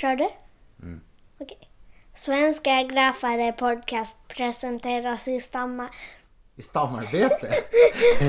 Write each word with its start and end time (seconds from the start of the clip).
Kör 0.00 0.16
du? 0.16 0.28
Mm. 0.82 1.00
Okej. 1.40 1.58
Svenska 2.14 2.82
graffare 2.82 3.52
podcast 3.52 4.16
presenteras 4.28 5.28
i 5.28 5.40
stamma... 5.40 5.88
I 6.56 6.62
stamarbete? 6.62 7.54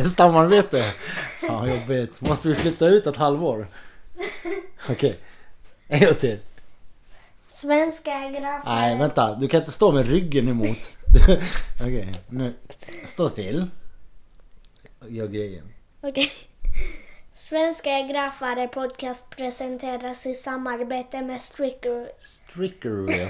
Stamarbete? 0.05 0.93
Fan 1.39 1.59
vad 1.59 1.69
jobbigt. 1.69 2.21
Måste 2.21 2.47
vi 2.47 2.55
flytta 2.55 2.87
ut 2.87 3.07
ett 3.07 3.15
halvår? 3.15 3.67
Okej. 4.89 5.19
En 5.87 5.99
gång 5.99 6.15
till. 6.15 6.39
Svenska 7.49 8.29
graffare... 8.29 8.61
Nej 8.65 8.97
vänta, 8.97 9.35
du 9.35 9.47
kan 9.47 9.59
inte 9.59 9.71
stå 9.71 9.91
med 9.91 10.07
ryggen 10.07 10.47
emot. 10.47 10.91
Okej, 11.81 12.07
nu. 12.29 12.53
Stå 13.05 13.29
still. 13.29 13.67
Gör 15.07 15.27
grejen. 15.27 15.73
Okej. 16.01 16.31
Svenska 17.41 18.01
graffare 18.01 18.67
podcast 18.67 19.29
presenteras 19.29 20.25
i 20.25 20.35
samarbete 20.35 21.21
med 21.21 21.41
Stricker... 21.41 22.11
Strickerwheel. 22.21 23.29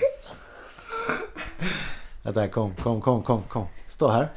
Vänta, 2.24 2.48
kom, 2.48 2.76
kom, 2.76 3.02
kom, 3.02 3.24
kom, 3.24 3.44
kom. 3.44 3.68
Stå 3.88 4.08
här. 4.08 4.32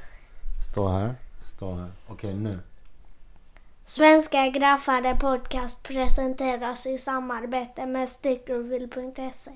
Stå 0.72 0.88
här. 0.88 1.14
Stå 1.42 1.74
här. 1.74 1.88
Okej, 2.06 2.34
nu. 2.34 2.58
Svenska 3.86 4.48
graffare 4.48 5.16
podcast 5.20 5.82
presenteras 5.82 6.86
i 6.86 6.98
samarbete 6.98 7.86
med 7.86 8.08
Stickerville.se. 8.08 9.52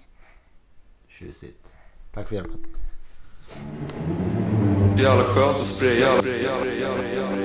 Tjusigt. 1.08 1.68
Tack 2.14 2.28
för 2.28 2.34
hjälpen. 2.34 2.66
Jävla 4.96 5.22
skönt 5.22 5.56
att 5.56 5.66
spraya. 5.66 7.37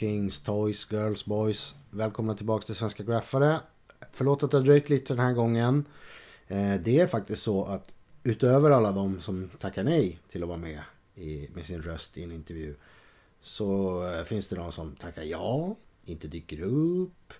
Kings, 0.00 0.38
Toys, 0.38 0.86
Girls, 0.90 1.24
Boys. 1.24 1.74
Välkomna 1.90 2.34
tillbaka 2.34 2.66
till 2.66 2.74
Svenska 2.74 3.02
Graffare. 3.02 3.60
Förlåt 4.12 4.42
att 4.42 4.50
det 4.50 4.56
har 4.56 4.64
dröjt 4.64 4.90
lite 4.90 5.14
den 5.14 5.24
här 5.24 5.32
gången. 5.32 5.84
Eh, 6.48 6.74
det 6.74 7.00
är 7.00 7.06
faktiskt 7.06 7.42
så 7.42 7.64
att 7.64 7.92
utöver 8.22 8.70
alla 8.70 8.92
de 8.92 9.20
som 9.20 9.50
tackar 9.58 9.84
nej 9.84 10.18
till 10.30 10.42
att 10.42 10.48
vara 10.48 10.58
med 10.58 10.82
i, 11.14 11.48
med 11.54 11.66
sin 11.66 11.82
röst 11.82 12.16
i 12.16 12.22
en 12.22 12.32
intervju 12.32 12.74
så 13.42 14.02
eh, 14.06 14.24
finns 14.24 14.46
det 14.48 14.56
de 14.56 14.72
som 14.72 14.96
tackar 14.96 15.22
ja, 15.22 15.76
inte 16.04 16.28
dyker 16.28 16.60
upp. 16.62 17.32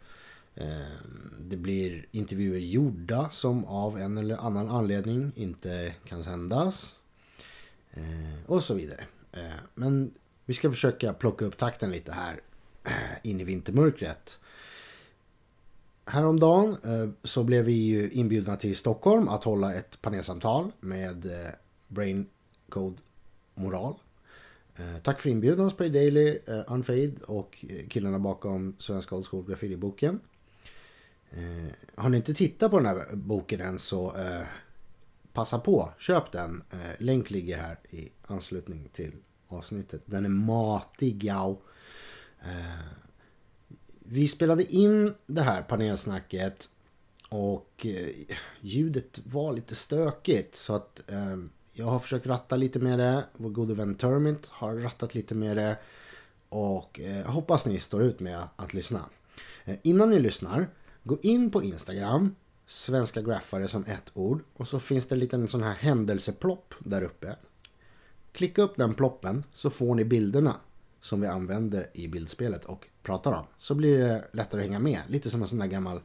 Ehm, 0.55 1.35
det 1.39 1.57
blir 1.57 2.07
intervjuer 2.11 2.61
gjorda 2.61 3.31
som 3.31 3.65
av 3.65 3.99
en 3.99 4.19
eller 4.19 4.37
annan 4.37 4.69
anledning 4.69 5.33
inte 5.37 5.95
kan 6.09 6.25
sändas. 6.25 6.95
Eh, 7.91 8.45
och 8.47 8.65
så 8.65 8.75
vidare. 8.75 9.05
Men 9.75 10.15
vi 10.45 10.55
ska 10.55 10.71
försöka 10.71 11.13
plocka 11.13 11.45
upp 11.45 11.57
takten 11.57 11.93
lite 11.93 12.13
här 12.13 12.41
in 13.23 13.41
i 13.41 13.45
vintermörkret. 13.45 14.39
Häromdagen 16.11 16.77
eh, 16.85 17.09
så 17.25 17.45
blev 17.45 17.65
vi 17.65 17.73
ju 17.73 18.11
inbjudna 18.11 18.57
till 18.57 18.77
Stockholm 18.77 19.29
att 19.29 19.45
hålla 19.45 19.75
ett 19.75 20.03
panelsamtal 20.03 20.73
med 20.81 21.27
eh, 21.27 21.51
Brain 21.89 22.27
Code 22.69 22.97
Moral. 23.55 23.95
Eh, 24.77 25.03
tack 25.03 25.21
för 25.21 25.31
inbjudan 25.31 25.71
Spray 25.71 25.89
Daily, 25.89 26.39
Unfade 26.67 27.13
och 27.27 27.65
killarna 27.89 28.19
bakom 28.19 28.77
Svenska 28.79 29.17
Old 29.17 29.27
School 29.27 29.45
Graffiti-boken. 29.47 30.21
Har 31.95 32.09
ni 32.09 32.17
inte 32.17 32.35
tittat 32.35 32.71
på 32.71 32.79
den 32.79 32.87
här 32.87 33.07
boken 33.13 33.61
än 33.61 33.79
så 33.79 34.17
passa 35.33 35.59
på, 35.59 35.93
köp 35.99 36.33
den. 36.33 36.63
Länk 36.99 37.31
ligger 37.31 37.57
här 37.57 37.79
i 37.91 38.09
anslutning 38.23 38.89
till 38.93 39.13
avsnittet. 39.49 40.03
Den 40.05 40.25
är 40.25 40.29
matig, 40.29 41.25
ja. 41.25 41.59
Eh, 42.43 42.81
vi 43.99 44.29
spelade 44.29 44.75
in 44.75 45.15
det 45.27 45.43
här 45.43 45.63
panelsnacket 45.63 46.69
och 47.29 47.87
eh, 47.87 48.37
ljudet 48.61 49.21
var 49.25 49.53
lite 49.53 49.75
stökigt 49.75 50.57
så 50.57 50.75
att 50.75 51.11
eh, 51.11 51.37
jag 51.73 51.87
har 51.87 51.99
försökt 51.99 52.27
ratta 52.27 52.57
lite 52.57 52.79
med 52.79 52.99
det. 52.99 53.25
Vår 53.37 53.51
gode 53.51 53.75
vän 53.75 53.95
Termint 53.95 54.47
har 54.47 54.75
rattat 54.75 55.15
lite 55.15 55.35
med 55.35 55.57
det 55.57 55.77
och 56.49 57.01
eh, 57.01 57.27
hoppas 57.27 57.65
ni 57.65 57.81
står 57.81 58.03
ut 58.03 58.21
med 58.21 58.39
att, 58.39 58.51
att 58.57 58.75
lyssna. 58.75 59.05
Eh, 59.65 59.77
innan 59.83 60.11
ni 60.11 60.19
lyssnar, 60.19 60.67
gå 61.03 61.19
in 61.23 61.51
på 61.51 61.63
Instagram, 61.63 62.35
svenska 62.67 63.23
graffare 63.23 63.69
som 63.69 63.85
ett 63.85 64.11
ord 64.15 64.43
och 64.57 64.69
så 64.69 64.81
finns 64.81 65.07
det 65.07 65.15
en 65.15 65.19
liten 65.19 65.49
sån 65.49 65.63
här 65.63 65.75
händelseplopp 65.75 66.75
där 66.79 67.03
uppe. 67.03 67.37
Klicka 68.33 68.63
upp 68.63 68.77
den 68.77 68.95
ploppen 68.95 69.45
så 69.53 69.71
får 69.71 69.95
ni 69.95 70.05
bilderna 70.05 70.57
som 71.01 71.21
vi 71.21 71.27
använder 71.27 71.87
i 71.93 72.09
bildspelet 72.09 72.65
och 72.65 72.89
pratar 73.03 73.33
om. 73.33 73.45
Så 73.59 73.75
blir 73.75 73.99
det 73.99 74.25
lättare 74.33 74.61
att 74.61 74.67
hänga 74.67 74.79
med. 74.79 75.01
Lite 75.09 75.31
som 75.31 75.43
en 75.43 75.49
sån 75.49 75.59
där 75.59 75.67
gammal 75.67 76.01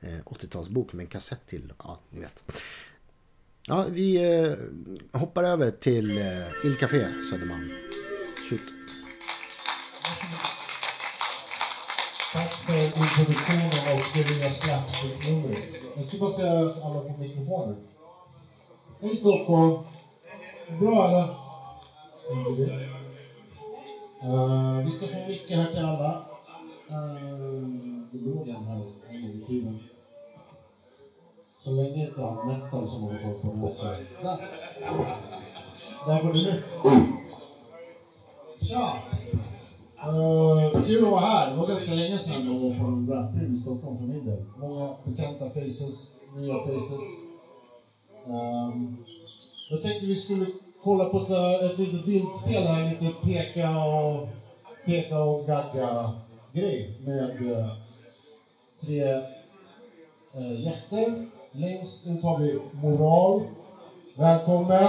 eh, 0.00 0.18
80-talsbok 0.24 0.92
med 0.92 1.04
en 1.04 1.10
kassett 1.10 1.46
till. 1.46 1.72
Ja, 1.78 1.98
ni 2.10 2.20
vet. 2.20 2.52
Ja, 3.62 3.86
vi 3.90 4.16
eh, 4.16 4.52
hoppar 5.20 5.44
över 5.44 5.70
till 5.70 6.18
eh, 6.18 6.24
Il 6.64 6.76
Café 6.76 7.06
Södermalm. 7.30 7.70
Shoot. 8.50 8.60
Tack 12.32 12.52
för 12.52 12.84
introduktionen 12.84 13.96
och 13.96 14.04
det 14.14 14.30
nya 14.30 14.50
slapstick-numret. 14.50 15.80
Jag 15.96 16.04
ska 16.04 16.18
bara 16.18 16.30
säga 16.30 16.52
att 16.52 16.82
alla 16.82 17.02
får 17.02 17.18
mikrofoner. 17.18 17.76
Hej 19.00 19.16
Stockholm! 19.16 19.84
Bra 20.80 21.08
eller? 21.08 22.99
Uh, 24.24 24.84
vi 24.84 24.90
ska 24.90 25.06
få 25.06 25.28
mycket 25.28 25.56
här 25.56 25.70
till 25.70 25.84
alla. 25.84 26.24
Uh, 26.90 28.02
det 28.12 28.18
låg 28.18 28.48
en 28.48 28.64
här 28.64 28.82
en 29.10 29.22
gång 29.22 29.42
i 29.42 29.44
tiden. 29.46 29.78
Så 31.58 31.70
länge 31.70 32.06
inte 32.08 32.24
allt 32.24 32.46
metal 32.46 32.88
som 32.88 33.02
har 33.02 33.18
tagit 33.18 33.42
på 33.42 33.52
mig 33.52 33.74
så... 33.74 33.84
Där! 34.22 34.38
Där 36.06 36.22
var 36.24 36.32
du 36.32 36.42
nu. 36.42 36.62
Tja! 38.60 38.92
Uh, 40.08 40.84
kul 40.84 41.04
att 41.04 41.10
vara 41.10 41.20
här. 41.20 41.50
Det 41.50 41.56
var 41.56 41.66
ganska 41.66 41.94
länge 41.94 42.18
sedan 42.18 42.46
jag 42.46 42.60
var 42.60 42.78
på 42.78 42.84
en 42.84 43.08
rapprym 43.10 43.54
i 43.54 43.56
Stockholm 43.56 43.98
för 43.98 44.04
min 44.04 44.26
del. 44.26 44.44
Många 44.58 44.94
bekanta 45.04 45.50
faces, 45.50 46.16
nya 46.36 46.54
faces. 46.54 47.00
Um, 48.26 49.04
jag 49.70 49.82
tänkte 49.82 50.06
vi 50.06 50.14
skulle 50.14 50.46
kolla 50.84 51.04
på 51.04 51.20
ett, 51.20 51.28
så 51.28 51.64
ett 51.64 51.78
litet 51.78 52.06
bildspel 52.06 52.66
här, 52.66 52.90
lite 52.90 53.14
peka 53.26 53.84
och, 53.84 54.28
peka 54.84 55.18
och 55.18 55.46
gagga 55.46 56.12
grej 56.52 56.94
med 57.00 57.52
eh, 57.52 57.66
tre 58.80 59.02
eh, 60.34 60.64
gäster. 60.64 61.26
Längst 61.52 62.06
ut 62.06 62.22
har 62.22 62.38
vi 62.38 62.60
Moral. 62.72 63.42
Välkommen! 64.16 64.88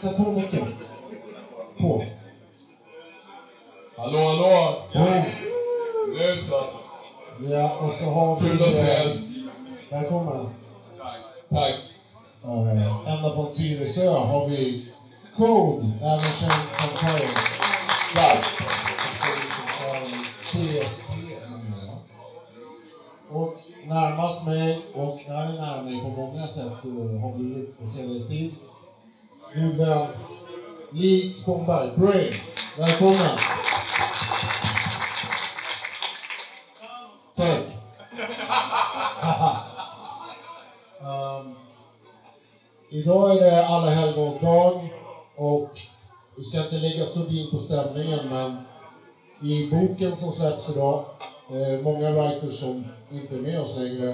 Sätt 0.00 0.16
på 0.16 0.22
micken. 0.32 0.66
På. 1.78 2.04
Hallå, 3.96 4.18
hallå! 4.18 4.82
På. 4.92 5.24
Nu 6.08 6.38
så. 6.40 6.83
Ja, 7.42 7.78
och 7.78 7.90
så 7.92 8.04
har 8.04 8.40
vi... 8.40 8.50
Kul 8.50 8.62
att 8.62 8.68
ses. 8.68 9.28
Välkommen. 9.90 10.46
Tack. 11.50 11.74
Uh, 12.44 13.08
ända 13.08 13.34
från 13.34 13.54
Tyresö 13.54 14.08
har 14.10 14.48
vi 14.48 14.86
Code, 15.36 15.92
även 16.02 16.20
känd 16.20 16.52
som 16.72 17.08
Kayo. 17.08 17.28
Tack. 18.14 18.44
Och 23.30 23.56
närmast 23.86 24.46
mig, 24.46 24.86
och 24.94 25.20
nej, 25.28 25.52
nära 25.52 25.82
mig 25.82 26.00
på 26.00 26.08
många 26.08 26.48
sätt 26.48 26.84
uh, 26.84 27.20
har 27.20 27.32
blivit 27.38 27.80
på 27.80 27.86
senare 27.86 28.18
tid. 28.18 28.54
Min 29.54 29.78
vän 29.78 30.06
Li 30.92 31.34
Spångberg, 31.34 31.90
Brain. 31.96 32.32
Välkommen! 32.78 33.63
Idag 42.94 43.36
är 43.36 43.40
det 43.40 43.66
alla 43.66 43.90
helgons 43.90 44.40
dag 44.40 44.88
och 45.36 45.70
vi 46.36 46.44
ska 46.44 46.64
inte 46.64 46.76
lägga 46.76 47.04
så 47.04 47.20
på 47.50 47.58
stämningen 47.58 48.28
men 48.28 48.56
i 49.42 49.70
boken 49.70 50.16
som 50.16 50.32
släpps 50.32 50.76
idag, 50.76 51.04
eh, 51.50 51.82
många 51.82 52.10
writers 52.10 52.60
som 52.60 52.84
inte 53.12 53.34
är 53.34 53.40
med 53.40 53.60
oss 53.60 53.76
längre. 53.76 54.10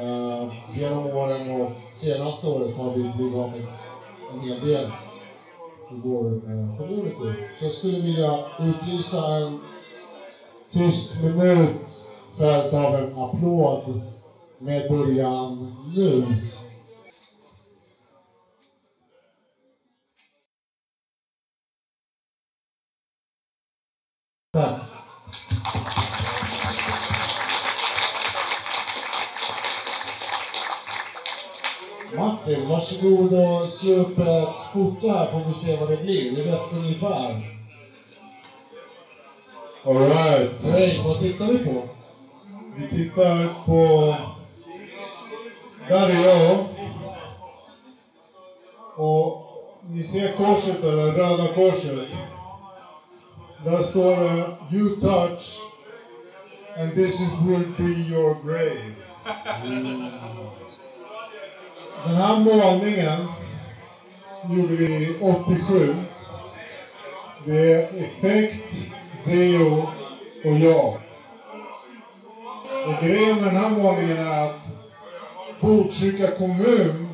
Eh, 0.00 0.52
genom 0.78 1.06
åren 1.06 1.60
och 1.60 1.70
senaste 1.92 2.46
året 2.46 2.76
har 2.76 2.90
vi 2.90 3.12
blivit 3.16 3.34
av 3.34 3.50
med 3.50 3.66
en 4.34 4.40
hel 4.40 4.66
del. 4.66 4.90
i 5.90 6.00
vår 6.04 6.26
eh, 6.26 6.78
community. 6.78 7.44
Så 7.58 7.64
jag 7.64 7.72
skulle 7.72 8.00
vilja 8.00 8.38
utlysa 8.60 9.36
en 9.36 9.60
tyst 10.70 11.22
minut 11.22 12.10
följt 12.36 12.74
av 12.74 12.94
en 12.94 13.18
applåd 13.18 14.00
med 14.58 14.90
början 14.90 15.76
nu. 15.94 16.26
Martin, 32.42 32.68
varsågod 32.68 33.32
och 33.32 33.68
slå 33.68 33.94
upp 33.94 34.18
ett 34.18 34.56
foto 34.72 35.08
här 35.08 35.30
får 35.30 35.44
vi 35.46 35.52
se 35.52 35.76
vad 35.76 35.88
det 35.88 36.02
blir. 36.02 36.36
Vi 36.36 36.42
vet 36.42 36.72
ungefär. 36.72 37.58
Alright. 39.84 40.50
Hej, 40.62 41.02
vad 41.04 41.18
tittar 41.20 41.46
vi 41.46 41.58
på? 41.58 41.82
Vi 42.76 42.88
tittar 42.88 43.54
på... 43.66 44.14
Där 45.88 46.08
är 46.08 46.28
jag. 46.28 46.66
Och 48.96 49.42
ni 49.88 50.04
ser 50.04 50.32
korset 50.32 50.82
eller 50.82 51.12
röda 51.12 51.54
korset. 51.54 52.08
Där 53.64 53.82
står 53.82 54.16
det 54.16 54.76
You 54.76 55.00
touch 55.00 55.60
and 56.78 56.94
this 56.94 57.20
is 57.20 57.30
will 57.46 57.72
be 57.76 58.14
your 58.14 58.36
grave. 58.44 58.94
Den 62.04 62.14
här 62.14 62.40
målningen 62.40 63.28
gjorde 64.50 64.76
vi 64.76 65.16
87. 65.20 65.94
Det 67.44 67.72
är 67.72 68.04
Effekt, 68.04 68.74
Zeo 69.14 69.88
och 70.44 70.58
jag. 70.58 70.94
Och 72.86 73.04
grejen 73.04 73.36
med 73.36 73.44
den 73.44 73.56
här 73.56 73.70
målningen 73.70 74.18
är 74.18 74.50
att 74.50 74.66
Botkyrka 75.60 76.36
kommun 76.36 77.08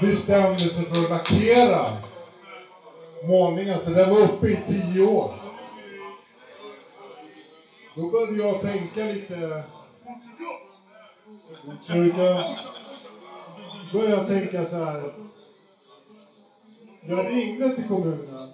bestämde 0.00 0.58
sig 0.58 0.84
för 0.84 1.04
att 1.04 1.10
lackera 1.10 1.86
målningen, 3.24 3.78
så 3.78 3.90
den 3.90 4.10
var 4.10 4.18
uppe 4.18 4.46
i 4.48 4.58
tio 4.66 5.06
år. 5.06 5.34
Då 7.94 8.10
började 8.10 8.36
jag 8.36 8.60
tänka 8.60 9.04
lite... 9.04 9.62
Botkyrka. 11.64 12.44
Började 13.94 14.16
jag 14.16 14.26
tänka 14.26 14.64
så 14.64 14.76
här. 14.76 15.02
Jag 17.00 17.26
ringde 17.26 17.74
till 17.74 17.88
kommunen 17.88 18.48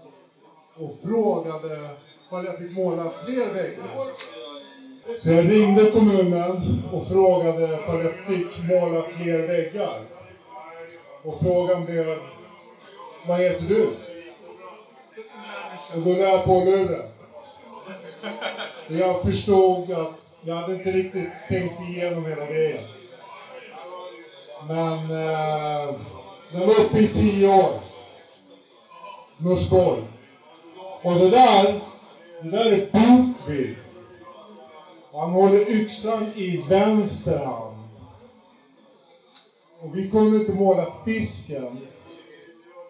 och 0.77 0.99
frågade 1.05 1.91
om 2.31 2.45
jag 2.45 2.59
fick 2.59 2.77
måla 2.77 3.11
fler 3.25 3.55
väggar. 3.55 3.85
Så 5.23 5.31
jag 5.31 5.51
ringde 5.51 5.91
kommunen 5.91 6.83
och 6.93 7.09
frågade 7.09 7.79
om 7.87 8.01
jag 8.01 8.15
fick 8.15 8.59
måla 8.69 9.03
fler 9.03 9.47
väggar. 9.47 10.01
Och 11.23 11.41
frågan 11.41 11.85
blev, 11.85 12.19
vad 13.27 13.41
heter 13.41 13.65
du? 13.69 13.87
Och 15.95 16.03
då 16.05 16.13
la 16.13 16.19
jag 16.19 16.45
på 16.45 16.65
luren. 16.65 17.09
Jag 18.89 19.23
förstod 19.23 19.93
att 19.93 20.15
jag 20.43 20.55
hade 20.55 20.75
inte 20.75 20.93
riktigt 20.93 21.31
tänkt 21.49 21.81
igenom 21.81 22.25
hela 22.25 22.47
grejen. 22.47 23.00
Men 24.69 24.99
eh, 24.99 25.95
den 26.53 26.67
var 26.67 26.81
uppe 26.81 26.99
i 26.99 27.09
tio 27.09 27.49
år. 27.49 27.81
Norsborg. 29.39 30.03
Och 31.03 31.15
det 31.15 31.31
där, 31.31 31.81
det 32.43 32.51
där 32.51 32.73
är 32.73 32.91
Botvid. 32.93 33.77
Han 35.13 35.31
håller 35.31 35.71
yxan 35.71 36.33
i 36.35 36.65
vänster 36.69 37.39
hand. 37.39 37.77
Och 39.81 39.97
vi 39.97 40.11
kunde 40.11 40.37
inte 40.37 40.53
måla 40.53 40.87
fisken. 41.05 41.87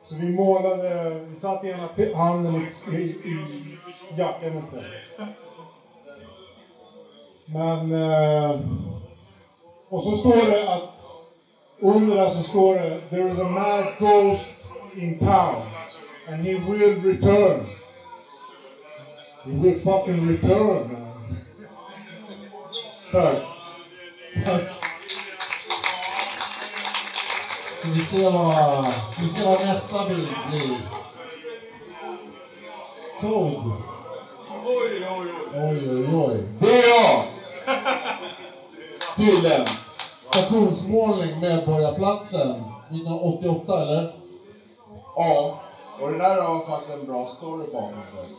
Så 0.03 0.15
vi 0.15 0.31
målade, 0.31 1.21
vi 1.29 1.35
satte 1.35 1.69
ena 1.69 1.89
handen 2.17 2.67
i, 2.93 2.97
i, 2.97 3.31
i 3.31 4.19
jackan 4.19 4.59
istället. 4.59 5.31
Men... 7.47 7.93
Eh, 7.93 8.61
och 9.89 10.03
så 10.03 10.17
står 10.17 10.51
det 10.51 10.75
att 10.75 11.00
under 11.81 12.17
där 12.17 12.31
så 12.31 12.43
står 12.43 12.75
det 12.75 13.01
There 13.11 13.31
is 13.31 13.39
a 13.39 13.49
mad 13.49 13.85
ghost 13.99 14.53
in 14.97 15.19
town 15.19 15.63
and 16.29 16.43
he 16.43 16.55
will 16.55 17.03
return. 17.03 17.67
He 19.45 19.51
will 19.51 19.75
fucking 19.75 20.29
return 20.29 20.93
man. 20.93 21.37
Tack. 23.13 23.43
Tack. 24.45 24.63
Ska 27.81 27.91
vi 27.91 28.01
se 28.01 28.25
vad, 28.25 28.87
ska 28.87 29.23
vi 29.23 29.29
se 29.29 29.45
vad 29.45 29.61
nästa 29.61 30.09
bild 30.09 30.29
blir. 30.51 30.77
Code. 33.21 33.73
Oj, 34.65 35.07
oj, 35.11 35.29
oj. 35.29 35.29
Oj, 35.55 35.91
oj, 35.91 36.09
oj. 36.15 36.45
Det 36.59 36.83
är 36.83 36.89
jag! 36.89 37.25
Tydligen. 39.17 39.67
Stationsmålning 40.31 41.41
Medborgarplatsen 41.41 42.51
1988 42.51 43.83
eller? 43.83 44.13
Ja, 45.17 45.61
och 46.01 46.11
det 46.11 46.19
där 46.19 46.43
har 46.43 46.67
faktiskt 46.67 46.95
en 46.95 47.07
bra 47.07 47.27
story 47.27 47.67
bakom 47.73 48.03
sig. 48.03 48.37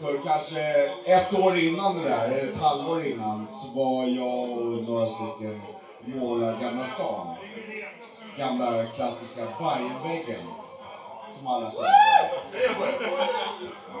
För 0.00 0.28
kanske 0.28 0.60
ett 1.04 1.34
år 1.34 1.58
innan 1.58 1.96
det 1.96 2.08
där, 2.08 2.28
eller 2.28 2.48
ett 2.48 2.56
halvår 2.56 3.06
innan, 3.06 3.46
så 3.52 3.78
var 3.78 4.04
jag 4.04 4.50
och 4.50 4.88
några 4.88 5.06
stycken 5.06 5.60
målade 6.04 6.58
Gamla 6.60 6.86
stan. 6.86 7.26
Gamla 8.38 8.84
klassiska 8.84 9.42
Bajenväggen. 9.60 10.46
Som 11.38 11.46
alla 11.46 11.70
känner. 11.70 11.88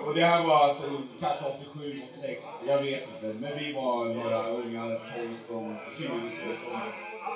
Och 0.06 0.14
det 0.14 0.24
här 0.24 0.42
var 0.44 0.64
alltså 0.64 0.86
kanske 1.20 1.44
87, 1.72 1.92
86, 2.10 2.44
jag 2.66 2.78
vet 2.82 3.02
inte. 3.02 3.38
Men 3.40 3.58
vi 3.58 3.72
var 3.72 4.04
några 4.04 4.48
unga 4.48 4.82
tolv 4.82 5.36
från 5.48 5.76
Tyresö 5.96 6.42
som 6.64 6.80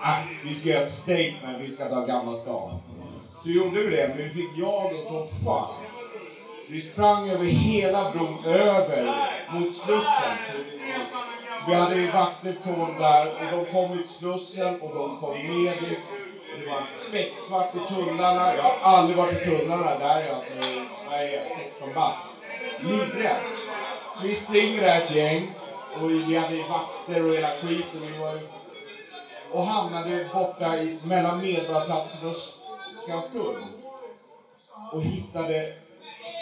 Ah, 0.03 0.19
vi 0.45 0.55
ska 0.55 0.69
göra 0.69 0.83
ett 0.83 0.91
statement, 0.91 1.61
vi 1.61 1.69
ska 1.69 1.85
ta 1.85 2.07
Gamla 2.07 2.35
stan. 2.35 2.79
Så 3.43 3.49
gjorde 3.49 3.81
vi 3.81 3.97
det, 3.97 4.09
men 4.09 4.19
vi 4.19 4.31
fick 4.31 4.59
jagen 4.59 5.03
som 5.09 5.29
fan. 5.45 5.75
Vi 6.69 6.81
sprang 6.81 7.31
över 7.31 7.45
hela 7.45 8.11
bron, 8.11 8.45
över 8.45 9.15
mot 9.55 9.77
Slussen. 9.77 10.35
Så, 10.47 10.59
så 11.61 11.71
vi 11.71 11.75
hade 11.75 11.95
ju 11.95 12.11
vakter 12.11 12.57
från 12.63 12.99
där 12.99 13.27
och 13.27 13.59
de 13.59 13.73
kom 13.73 13.99
ut 13.99 14.09
Slussen 14.09 14.81
och 14.81 14.95
de 14.95 15.21
kom 15.21 15.39
medis. 15.39 16.13
Det 16.57 16.67
var 16.67 17.13
becksvart 17.13 17.75
i 17.75 17.95
tunnlarna. 17.95 18.57
Jag 18.57 18.63
har 18.63 18.97
aldrig 18.97 19.17
varit 19.17 19.43
i 19.43 19.45
tunnlarna. 19.45 19.99
Där 19.99 20.17
är 20.17 20.27
jag 20.27 20.35
alltså, 20.35 20.53
vad 21.07 21.21
är 21.21 21.37
jag, 21.37 21.47
16 21.47 21.89
bast. 21.95 22.25
Livrädd. 22.81 23.37
Så 24.15 24.27
vi 24.27 24.35
springer 24.35 24.81
där 24.81 24.99
ett 24.99 25.15
gäng 25.15 25.51
och 26.01 26.11
vi 26.11 26.37
hade 26.37 26.69
vakter 26.69 27.29
och 27.29 27.35
hela 27.35 27.51
skiten. 27.61 28.15
Och, 28.15 28.21
var 28.21 28.41
och 29.51 29.65
hamnade 29.65 30.29
borta 30.33 30.77
i, 30.77 30.99
mellan 31.05 31.41
Medborgarplatsen 31.41 32.29
och 32.29 32.35
Skanstull. 32.95 33.65
Och 34.93 35.03
hittade 35.03 35.75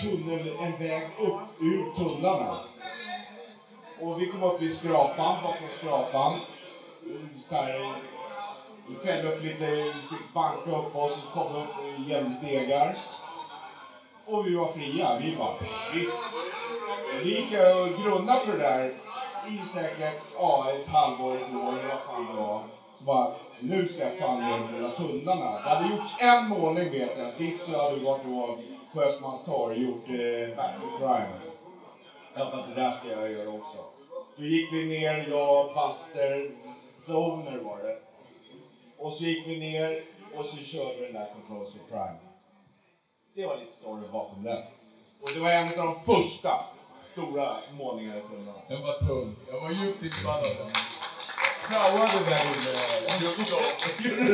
tunnel, 0.02 0.56
en 0.60 0.78
väg 0.78 1.02
upp 1.18 1.60
ur 1.60 1.94
tunnlarna. 1.96 2.56
Och 4.00 4.22
vi 4.22 4.26
kom 4.26 4.42
upp 4.42 4.60
vid 4.60 4.72
skrapan, 4.72 5.42
bakom 5.42 5.68
skrapan. 5.70 6.32
Så 7.44 7.54
här, 7.54 7.92
fällde 8.95 9.33
upp 9.33 9.43
lite, 9.43 9.66
vi 9.66 9.93
fick 9.93 10.35
banka 10.35 10.71
upp 10.71 10.97
oss 10.97 11.19
och 11.25 11.33
kom 11.33 11.57
upp 11.62 11.69
eh, 11.85 12.09
genom 12.09 12.33
stegar. 12.33 12.99
Och 14.26 14.47
vi 14.47 14.55
var 14.55 14.73
fria. 14.73 15.19
Vi 15.19 15.37
bara 15.37 15.55
shit. 15.55 16.09
Vi 17.23 17.37
gick 17.37 17.52
och 17.52 18.05
grunnade 18.05 18.47
på 18.47 18.52
det 18.52 18.59
där 18.59 18.95
i 19.49 19.64
säkert 19.64 20.23
ja, 20.38 20.71
ett 20.71 20.88
halvår, 20.88 21.35
ett 21.35 21.55
år, 21.55 21.73
eller 21.73 21.88
vad 21.88 22.00
fan 22.00 22.26
det 22.26 22.43
var. 22.43 22.62
Så 22.99 23.05
bara, 23.05 23.33
nu 23.61 23.87
ska 23.87 24.05
jag 24.05 24.19
fan 24.19 24.40
ner 24.40 24.59
de 24.59 24.83
där 24.83 24.90
tunnlarna. 24.90 25.52
Det 25.52 25.69
hade 25.69 25.88
gjorts 25.88 26.16
en 26.21 26.49
målning 26.49 26.90
vet 26.90 27.19
jag. 27.19 27.31
Disse 27.38 27.76
hade 27.76 27.97
varit 27.97 28.23
på 28.23 28.59
Sjösmans 28.95 29.45
torg 29.45 29.76
och 29.76 29.83
gjort 29.83 30.09
eh, 30.09 30.57
Back 30.57 30.71
to 30.81 30.99
Crime. 30.99 31.40
Jag 32.35 32.47
bara, 32.50 32.66
det 32.66 32.75
där 32.75 32.90
ska 32.90 33.09
jag 33.09 33.33
göra 33.33 33.49
också. 33.49 33.78
Då 34.37 34.45
gick 34.45 34.73
vi 34.73 34.87
ner, 34.87 35.26
jag, 35.31 35.66
Buster, 35.75 36.50
Zoner 36.73 37.59
var 37.59 37.78
det. 37.78 38.05
Och 39.06 39.12
så 39.12 39.25
gick 39.25 39.46
vi 39.46 39.58
ner 39.58 40.02
och 40.36 40.44
så 40.44 40.56
körde 40.56 40.94
vi 41.00 41.04
den 41.04 41.12
där 41.14 41.26
Controls 41.34 41.68
of 41.68 41.88
Crime. 41.90 42.18
Det 43.34 43.46
var 43.46 43.56
lite 43.56 43.72
story 43.72 44.08
bakom 44.12 44.42
den. 44.42 44.62
Och 45.22 45.30
det 45.34 45.40
var 45.40 45.50
en 45.50 45.68
av 45.68 45.86
de 45.86 46.04
första 46.04 46.50
stora 47.04 47.56
målningarna 47.78 48.18
i 48.18 48.20
tunnlarna. 48.20 48.58
Den 48.68 48.82
var 48.82 48.92
tung. 49.08 49.36
Jag 49.52 49.60
var 49.60 49.70
djupt 49.70 50.02
inblandad. 50.02 50.68
praoade 51.68 52.30
där 52.30 52.42
inne. 52.52 52.72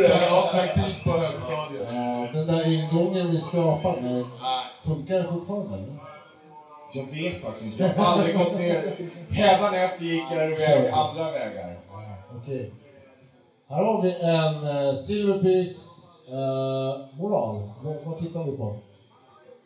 Jag 0.08 0.30
har 0.30 0.52
praktik 0.52 1.04
på 1.04 1.10
högstadiet. 1.10 1.88
Ja, 1.92 2.28
den 2.32 2.46
där 2.46 2.72
ingången 2.72 3.30
vi 3.30 3.40
skapade, 3.40 4.24
Nej, 4.42 4.66
funkar 4.84 5.18
det 5.18 5.28
fortfarande? 5.28 5.76
eller? 5.76 5.96
jag 6.92 7.04
vet 7.04 7.42
faktiskt 7.42 7.66
inte. 7.66 7.82
Jag 7.82 7.94
har 7.94 8.12
aldrig 8.12 8.38
gått 8.38 8.54
ner. 8.54 8.94
Hädanefter 9.30 10.04
gick 10.04 10.24
jag 10.30 10.88
andra 10.88 11.30
vägar. 11.30 11.78
Okej. 12.36 12.72
Här 13.72 13.84
har 13.84 14.02
vi 14.02 14.14
en 14.14 14.54
uh, 14.88 14.94
Silverpiece 14.94 15.88
eh, 16.28 17.18
moral. 17.18 17.70
Vad, 17.82 17.96
vad 18.04 18.18
tittar 18.18 18.44
vi 18.44 18.56
på? 18.56 18.76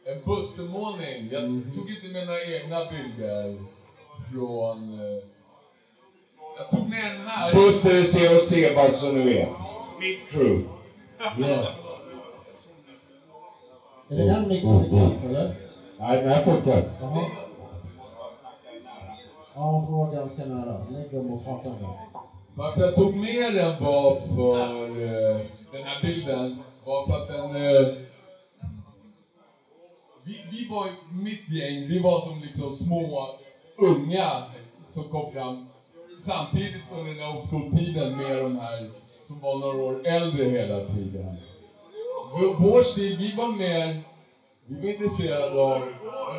En 0.04 0.22
Bustermålning. 0.24 1.28
Jag 1.32 1.40
tog 1.74 1.90
inte 1.90 2.06
mina 2.06 2.32
egna 2.56 2.90
bilder 2.90 3.56
från... 4.32 4.92
eh, 5.00 5.24
Jag 6.58 6.70
tog 6.70 6.88
med 6.88 7.16
den 7.18 7.26
här. 7.26 7.54
Buster 7.54 8.02
COC 8.02 8.74
bara 8.76 8.92
så 8.92 9.12
ni 9.12 9.22
vet. 9.24 9.48
Mitt 10.00 10.28
crew. 10.30 10.64
Yeah. 11.38 11.66
Är 14.10 14.16
det 14.16 14.24
den 14.24 14.48
mixen 14.48 14.84
i 14.84 14.90
kaffe 14.90 15.28
eller? 15.28 15.54
Nej, 15.98 16.22
den 16.22 16.28
här 16.32 16.44
funkar. 16.44 16.90
Jaha. 17.00 17.22
Ja, 19.54 19.60
hon 19.62 19.86
får 19.86 19.92
vara 19.92 20.10
ganska 20.10 20.44
nära. 20.44 20.86
Lägg 20.90 21.10
dem 21.12 21.26
mot 21.26 21.44
hakan 21.46 21.72
där. 21.80 21.88
Varför 22.56 22.80
jag 22.80 22.94
tog 22.94 23.16
med 23.16 23.54
den 23.54 23.84
var 23.84 24.20
för 24.20 24.82
eh, 25.02 25.40
den 25.72 25.82
här 25.84 26.02
bilden 26.02 26.62
var 26.84 27.06
för 27.06 27.22
att 27.22 27.28
den... 27.28 27.56
Eh, 27.56 27.94
vi, 30.24 30.46
vi 30.50 30.68
var 30.70 30.86
i 30.86 30.90
mitt 31.22 31.48
gäng, 31.50 31.88
vi 31.88 31.98
var 31.98 32.20
som 32.20 32.40
liksom 32.40 32.70
små 32.70 33.22
unga 33.78 34.42
som 34.92 35.04
kom 35.10 35.32
fram. 35.32 35.66
Samtidigt 36.20 36.82
under 36.92 37.12
den 37.14 37.22
här 37.22 37.36
old 37.38 37.48
school-tiden 37.50 38.16
med 38.16 38.36
de 38.44 38.58
här 38.58 38.90
som 39.26 39.40
var 39.40 39.58
några 39.58 39.82
år 39.84 40.06
äldre 40.06 40.44
hela 40.44 40.84
tiden. 40.84 41.36
Vår- 42.32 42.56
Vår 42.58 42.82
stil, 42.82 43.16
vi 43.18 43.36
var 43.36 43.48
mer, 43.48 44.00
vi 44.66 44.80
var 44.82 44.88
intresserade 44.88 45.60
av, 45.60 45.82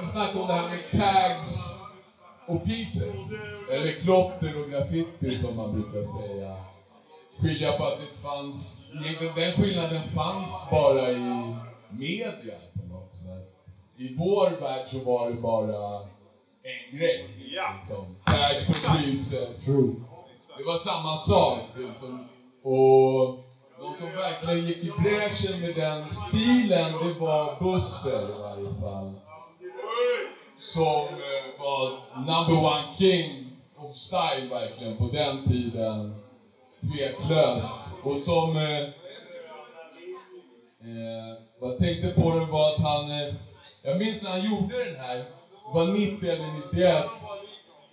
vi 0.01 0.05
snackade 0.07 0.39
om 0.41 0.47
det 0.47 0.53
här 0.53 0.69
med 0.69 0.91
tags 1.01 1.76
och 2.47 2.65
pieces. 2.65 3.31
Eller 3.71 3.91
klotter 3.91 4.63
och 4.63 4.69
graffiti 4.69 5.29
som 5.29 5.55
man 5.55 5.73
brukar 5.73 6.03
säga. 6.03 6.55
Skilja 7.39 7.71
på 7.71 7.85
att 7.85 7.99
det 7.99 8.21
fanns, 8.21 8.91
den 9.35 9.53
skillnaden 9.53 10.01
fanns 10.15 10.67
bara 10.71 11.11
i 11.11 11.55
media 11.89 12.55
på 12.73 12.93
något 12.93 13.15
sätt. 13.15 13.53
I 13.97 14.15
vår 14.15 14.61
värld 14.61 14.87
så 14.91 14.99
var 14.99 15.29
det 15.29 15.35
bara 15.35 15.99
en 16.63 16.97
grej. 16.97 17.29
Liksom. 17.37 18.15
Tags 18.25 18.69
och 18.69 18.97
pieces. 18.97 19.65
True. 19.65 19.95
Det 20.57 20.63
var 20.63 20.77
samma 20.77 21.15
sak. 21.15 21.59
Liksom. 21.77 22.27
Och 22.63 23.43
de 23.79 23.93
som 23.93 24.11
verkligen 24.11 24.65
gick 24.65 24.77
i 24.77 24.91
bräschen 25.03 25.61
med 25.61 25.75
den 25.75 26.13
stilen, 26.13 26.91
det 26.91 27.19
var 27.19 27.59
Buster 27.59 28.29
i 28.29 28.41
varje 28.41 28.81
fall. 28.81 29.13
Som 30.73 31.07
eh, 31.07 31.59
var 31.59 31.99
number 32.15 32.63
one 32.63 32.83
king 32.97 33.57
of 33.77 33.95
style 33.95 34.49
verkligen 34.49 34.97
på 34.97 35.07
den 35.07 35.43
tiden. 35.47 36.15
Tveklöst. 36.81 37.67
Och 38.03 38.19
som... 38.19 38.57
Eh, 38.57 38.81
eh, 40.87 41.37
vad 41.59 41.71
jag 41.71 41.77
tänkte 41.77 42.21
på 42.21 42.39
det 42.39 42.45
var 42.45 42.69
att 42.73 42.81
han... 42.81 43.11
Eh, 43.11 43.33
jag 43.83 43.99
minns 43.99 44.23
när 44.23 44.29
han 44.29 44.51
gjorde 44.51 44.85
den 44.85 44.95
här. 44.95 45.17
Det 45.17 45.73
var 45.73 45.85
90 45.85 46.29
eller 46.29 46.51
91. 46.71 47.05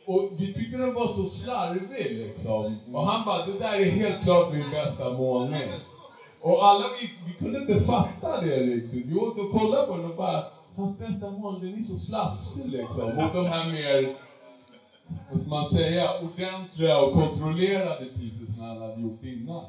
Och 0.07 0.31
vi 0.39 0.55
tyckte 0.55 0.77
den 0.77 0.95
var 0.95 1.07
så 1.07 1.25
slarvig 1.25 2.11
liksom. 2.11 2.79
Och 2.95 3.07
han 3.07 3.25
bara, 3.25 3.47
det 3.47 3.59
där 3.59 3.81
är 3.81 3.91
helt 3.91 4.23
klart 4.23 4.53
min 4.53 4.71
bästa 4.71 5.13
målning. 5.13 5.71
Och 6.41 6.67
alla 6.67 6.85
vi, 7.01 7.11
vi 7.27 7.45
kunde 7.45 7.59
inte 7.59 7.87
fatta 7.87 8.41
det 8.41 8.57
riktigt. 8.57 9.07
Vi 9.07 9.15
åkte 9.15 9.41
och 9.41 9.53
kollade 9.53 9.87
på 9.87 9.97
den 9.97 10.11
och 10.11 10.17
bara, 10.17 10.45
hans 10.77 10.99
bästa 10.99 11.31
mål, 11.31 11.61
den 11.61 11.79
är 11.79 11.83
så 11.83 11.97
slafsig 11.97 12.67
liksom. 12.67 13.15
Mot 13.15 13.33
de 13.33 13.47
här 13.47 13.73
mer, 13.73 14.17
vad 15.31 15.41
ska 15.41 15.51
man 15.51 15.65
säga, 15.65 16.21
ordentliga 16.21 17.01
och 17.01 17.13
kontrollerade 17.13 18.05
pieces 18.05 18.59
han 18.59 18.83
hade 18.83 19.01
gjort 19.01 19.25
innan. 19.25 19.65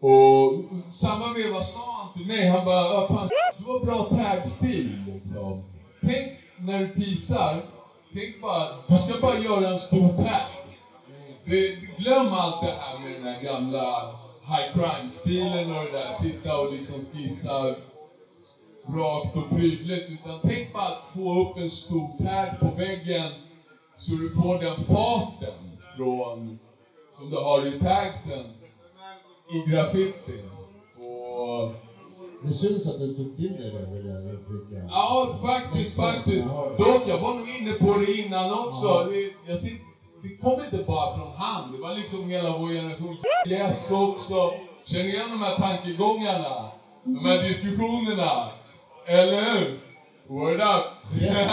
Och 0.00 0.64
samma 0.92 1.32
veva 1.34 1.60
sa 1.60 2.02
han 2.02 2.12
till 2.12 2.26
mig, 2.26 2.48
han 2.48 2.64
bara, 2.64 3.08
fan, 3.08 3.28
du 3.58 3.64
har 3.64 3.84
bra 3.84 4.04
tagstil 4.04 5.04
liksom. 5.06 5.64
Tänk 6.00 6.32
när 6.58 6.78
du 6.78 6.88
pisar, 6.88 7.62
tänk 8.12 8.42
bara, 8.42 8.68
du 8.88 8.98
ska 8.98 9.20
bara 9.20 9.38
göra 9.38 9.68
en 9.68 9.78
stor 9.78 10.08
tag. 10.08 10.46
Glöm 11.98 12.32
allt 12.32 12.60
det 12.60 12.74
här 12.80 12.98
med 12.98 13.12
den 13.12 13.22
här 13.22 13.42
gamla 13.42 14.10
high 14.46 14.72
crime-stilen 14.74 15.76
och 15.76 15.84
det 15.84 15.92
där, 15.92 16.10
sitta 16.10 16.58
och 16.58 16.72
liksom 16.72 17.00
skissa 17.00 17.74
rakt 18.88 19.36
och 19.36 19.50
prydligt. 19.50 20.10
Utan 20.10 20.40
tänk 20.42 20.72
bara 20.72 20.82
att 20.84 21.14
få 21.14 21.42
upp 21.42 21.56
en 21.56 21.70
stor 21.70 22.24
tag 22.24 22.60
på 22.60 22.76
väggen 22.76 23.32
så 23.98 24.12
du 24.12 24.34
får 24.34 24.58
den 24.58 24.84
farten 24.84 25.78
från, 25.96 26.58
som 27.18 27.30
du 27.30 27.36
har 27.36 27.66
i 27.66 27.80
tagsen 27.80 28.44
i 29.50 29.70
graffitin. 29.70 30.50
Och 30.96 31.74
Det 32.42 32.52
syns 32.54 32.86
att 32.86 32.98
du 32.98 33.14
tog 33.14 33.36
till 33.36 33.52
dig 33.52 33.70
det 33.70 33.96
vill 33.96 34.06
jag 34.06 34.34
uttrycka. 34.34 34.86
Ja, 34.88 35.38
faktiskt, 35.42 36.00
faktiskt. 36.00 36.46
Dock, 36.78 37.02
jag 37.06 37.18
var 37.18 37.34
nog 37.34 37.48
inne 37.48 37.72
på 37.72 37.98
det 37.98 38.12
innan 38.12 38.52
också. 38.52 39.10
Det, 39.10 39.52
jag 39.52 39.58
det 40.22 40.36
kom 40.36 40.64
inte 40.64 40.84
bara 40.86 41.16
från 41.16 41.32
han, 41.36 41.72
det 41.72 41.78
var 41.78 41.94
liksom 41.94 42.30
hela 42.30 42.58
vår 42.58 42.68
generation. 42.68 43.16
Yes 43.46 43.92
också. 43.92 44.52
Känner 44.86 45.04
igen 45.04 45.30
de 45.30 45.42
här 45.42 45.56
tankegångarna? 45.56 46.70
De 47.04 47.24
här 47.24 47.42
diskussionerna? 47.42 48.50
Eller 49.06 49.42
hur? 49.42 49.80
Word 50.28 50.60
up! 50.60 50.84
Yes. 51.22 51.32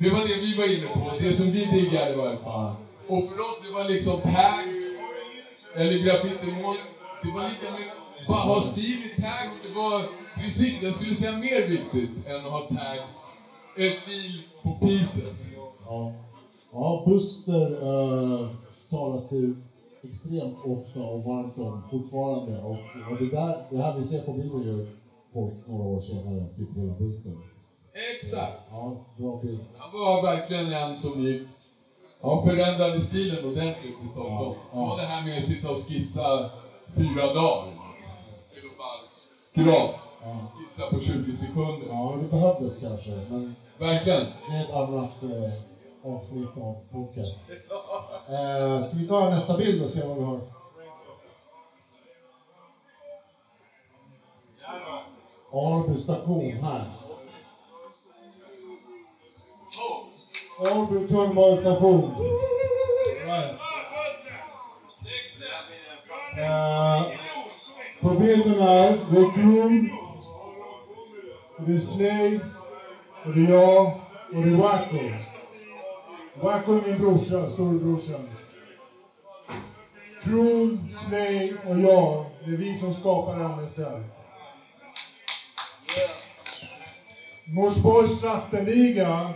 Det 0.00 0.10
var 0.10 0.18
det 0.18 0.40
vi 0.40 0.56
var 0.56 0.64
inne 0.64 0.88
på, 0.88 1.12
det 1.20 1.32
som 1.32 1.50
vi 1.50 1.64
diggade 1.64 2.12
i 2.12 2.16
varje 2.16 2.38
fall. 2.38 2.74
Och 3.06 3.28
för 3.28 3.34
oss, 3.34 3.62
det 3.66 3.74
var 3.74 3.88
liksom 3.88 4.20
tags, 4.20 4.78
eller 5.74 5.98
graffitimål. 5.98 6.76
Det 7.22 7.30
var 7.30 7.48
lika 7.48 7.72
med 7.72 7.90
bara 8.28 8.38
ha 8.38 8.60
stil 8.60 8.98
i 9.04 9.20
tags. 9.20 9.62
Det 9.62 9.74
var 9.74 10.02
precis, 10.34 10.82
jag 10.82 10.94
skulle 10.94 11.14
säga 11.14 11.32
mer 11.32 11.68
viktigt 11.68 12.10
än 12.26 12.36
att 12.36 12.52
ha 12.52 12.60
tags, 12.60 13.12
eh, 13.76 13.90
stil 13.90 14.42
på 14.62 14.78
pieces. 14.80 15.46
Ja. 15.86 16.12
ja, 16.72 17.02
Buster 17.06 17.82
uh, 17.82 18.48
talas 18.90 19.28
det 19.28 19.54
extremt 20.08 20.58
ofta 20.64 21.00
och 21.00 21.24
varmt 21.24 21.58
om 21.58 21.82
fortfarande. 21.90 22.62
Och, 22.62 22.78
och 23.10 23.16
det, 23.20 23.30
där, 23.30 23.66
det 23.70 23.82
här 23.82 23.96
vi 23.96 24.04
ser 24.04 24.22
på 24.22 24.32
bilden 24.32 24.62
gör 24.62 24.86
folk 25.32 25.54
några 25.66 25.84
år 25.84 26.00
senare, 26.00 26.46
typ 26.56 26.76
hela 26.76 26.92
bunten. 26.92 27.38
Exakt. 28.20 28.60
Ja, 28.70 29.06
bra 29.16 29.40
bild. 29.42 29.60
Han 29.76 30.00
var 30.00 30.22
verkligen 30.22 30.72
en 30.72 30.96
som 30.96 31.20
gick, 31.20 31.42
han 32.22 32.44
förändrade 32.44 33.00
stilen 33.00 33.44
ordentligt 33.44 33.94
i 34.04 34.08
Stockholm. 34.08 34.54
Ja, 34.72 34.78
ja. 34.90 34.96
Det 35.00 35.06
här 35.06 35.24
med 35.24 35.38
att 35.38 35.44
sitta 35.44 35.70
och 35.70 35.76
skissa 35.78 36.50
fyra 36.96 37.34
dagar. 37.34 37.72
Krav. 39.54 39.90
Ja. 40.22 40.40
Skissa 40.58 40.86
på 40.90 41.00
20 41.00 41.36
sekunder. 41.36 41.86
Ja, 41.88 42.16
det 42.22 42.28
behövdes 42.28 42.80
kanske, 42.80 43.10
men 43.30 43.54
Verkligen. 43.78 44.26
det 44.48 44.56
är 44.56 44.64
ett 44.64 44.74
annat 44.74 45.22
eh, 45.22 45.52
avsnitt 46.04 46.56
av 46.56 46.76
podcast. 46.92 47.40
Eh, 48.28 48.82
ska 48.82 48.96
vi 48.96 49.08
ta 49.08 49.30
nästa 49.30 49.56
bild 49.56 49.82
och 49.82 49.88
se 49.88 50.06
vad 50.06 50.16
vi 50.16 50.24
har? 50.24 50.40
Alby 55.52 55.96
station 55.96 56.52
här. 56.52 56.92
Alby 60.60 61.08
tunnelbanestation. 61.08 62.14
Eh, 66.38 67.02
på 68.00 68.08
bilden 68.08 68.60
här, 68.60 68.98
det 69.10 69.18
är 69.18 69.34
Krum, 69.34 69.90
det 71.66 71.72
är 71.72 71.78
Slave, 71.78 72.40
och 73.24 73.34
det 73.34 73.40
är 73.40 73.52
jag, 73.52 73.86
och 74.34 74.42
det 74.42 74.50
är 74.50 74.56
Wacko. 74.56 74.98
Wacko 76.42 76.72
är 76.72 76.82
min 76.82 76.98
brorsa, 76.98 77.48
storebrorsan. 77.48 78.28
Kron, 80.22 80.88
Slay 80.90 81.52
och 81.66 81.78
jag, 81.78 82.24
det 82.44 82.52
är 82.52 82.56
vi 82.56 82.74
som 82.74 82.94
skapar 82.94 83.40
MSR. 83.40 84.04
Norsborgs 87.44 88.20
Snattenliga 88.20 89.30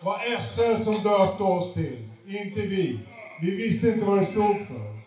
var 0.00 0.38
SR 0.40 0.76
som 0.84 0.94
döpte 0.94 1.42
oss 1.42 1.72
till, 1.74 2.08
inte 2.26 2.60
vi. 2.60 3.00
Vi 3.40 3.56
visste 3.56 3.88
inte 3.88 4.06
vad 4.06 4.18
det 4.18 4.24
stod 4.24 4.56
för. 4.66 5.02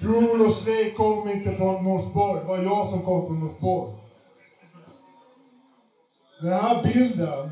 Kron 0.00 0.46
och 0.46 0.54
Slay 0.54 0.90
kom 0.90 1.28
inte 1.28 1.54
från 1.54 1.84
Norsborg, 1.84 2.40
det 2.40 2.46
var 2.46 2.58
jag 2.58 2.88
som 2.88 3.02
kom 3.02 3.26
från 3.26 3.40
Norsborg. 3.40 3.92
Den 6.40 6.52
här 6.52 6.82
bilden, 6.82 7.50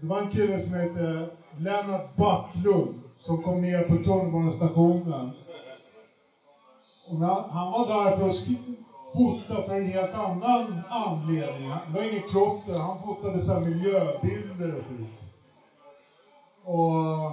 det 0.00 0.06
var 0.06 0.20
en 0.20 0.30
kille 0.30 0.60
som 0.60 0.74
hette 0.74 1.28
Lennart 1.58 2.16
Backlund 2.16 3.00
som 3.18 3.42
kom 3.42 3.62
ner 3.62 3.82
på 3.82 4.04
tunnelbanestationen. 4.04 5.30
Han 7.50 7.72
var 7.72 7.86
där 7.86 8.16
för 8.16 8.28
att 8.28 8.48
fota 9.16 9.62
för 9.62 9.74
en 9.74 9.86
helt 9.86 10.14
annan 10.14 10.80
anledning. 10.88 11.70
Det 11.86 11.98
var 11.98 12.12
inget 12.12 12.30
klotter, 12.30 12.78
han 12.78 13.02
fotade 13.02 13.40
så 13.40 13.52
här 13.52 13.60
miljöbilder 13.60 14.78
och 14.78 14.84
skit. 14.84 15.34
Och 16.64 17.32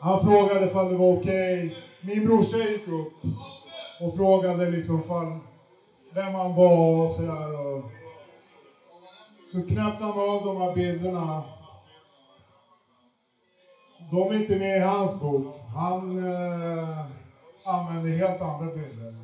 han 0.00 0.20
frågade 0.20 0.66
ifall 0.66 0.88
det 0.88 0.96
var 0.96 1.16
okej. 1.18 1.76
Min 2.00 2.26
brorsa 2.26 2.56
gick 2.56 2.88
upp 2.88 3.12
och 4.00 4.16
frågade 4.16 4.70
liksom 4.70 5.02
vem 6.14 6.34
han 6.34 6.54
var 6.54 7.04
och 7.04 7.10
sådär. 7.10 7.82
Så 9.52 9.62
knäppte 9.62 10.04
han 10.04 10.30
av 10.30 10.44
de 10.44 10.56
här 10.56 10.74
bilderna. 10.74 11.42
De 14.10 14.30
är 14.30 14.34
inte 14.34 14.56
med 14.56 14.76
i 14.76 14.80
hans 14.80 15.20
bok. 15.20 15.56
Han 15.74 16.18
eh, 16.18 16.98
använder 17.64 18.10
helt 18.10 18.40
andra 18.42 18.66
bilder. 18.66 19.14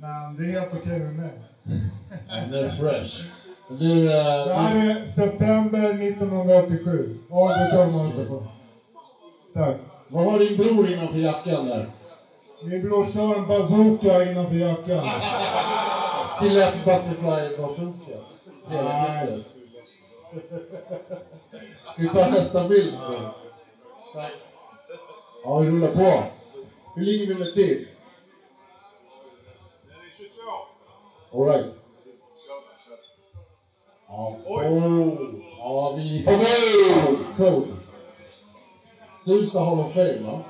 Men 0.00 0.36
det 0.36 0.42
är 0.44 0.60
helt 0.60 0.74
okej 0.74 0.98
med 0.98 1.14
mig. 1.14 1.32
Den 2.50 2.64
är 2.64 2.70
fresh. 2.70 3.22
Du, 3.68 4.04
Det 4.06 4.50
eh, 4.50 4.56
här 4.56 4.90
är 4.90 5.04
september 5.06 5.78
1987. 5.78 7.18
Albert 7.30 7.70
Tullmansson. 7.70 8.46
Tack. 9.54 9.76
vad 10.08 10.24
har 10.24 10.38
din 10.38 10.56
bror 10.56 10.90
innanför 10.92 11.18
jackan 11.18 11.66
där? 11.66 11.90
Min 12.64 12.82
brorsa 12.82 13.20
har 13.20 13.36
en 13.36 13.46
bazooka 13.48 14.24
innanför 14.30 14.54
jackan. 14.56 15.08
Stilett 16.36 16.84
Butterfly 16.84 17.56
bazooka. 17.56 18.18
Hela 18.68 19.20
kittet. 19.26 19.52
Vi 21.98 22.08
tar 22.08 22.30
nästa 22.30 22.68
bild. 22.68 22.94
då. 23.08 23.45
Ja, 25.44 25.58
vi 25.58 25.68
rullar 25.70 25.94
på. 25.94 26.22
Hur 26.94 27.02
ligger 27.02 27.26
vi 27.26 27.34
med 27.34 27.54
tid? 27.54 27.88
Alright. 31.32 31.66
Ja. 34.08 34.36
Oh. 34.46 35.12
Ja, 35.58 35.92
vi... 35.96 36.24
Code. 37.36 37.66
Stuvsta 39.16 39.60
Hall 39.60 39.80
of 39.80 39.92
Fame, 39.92 40.18
va? 40.20 40.40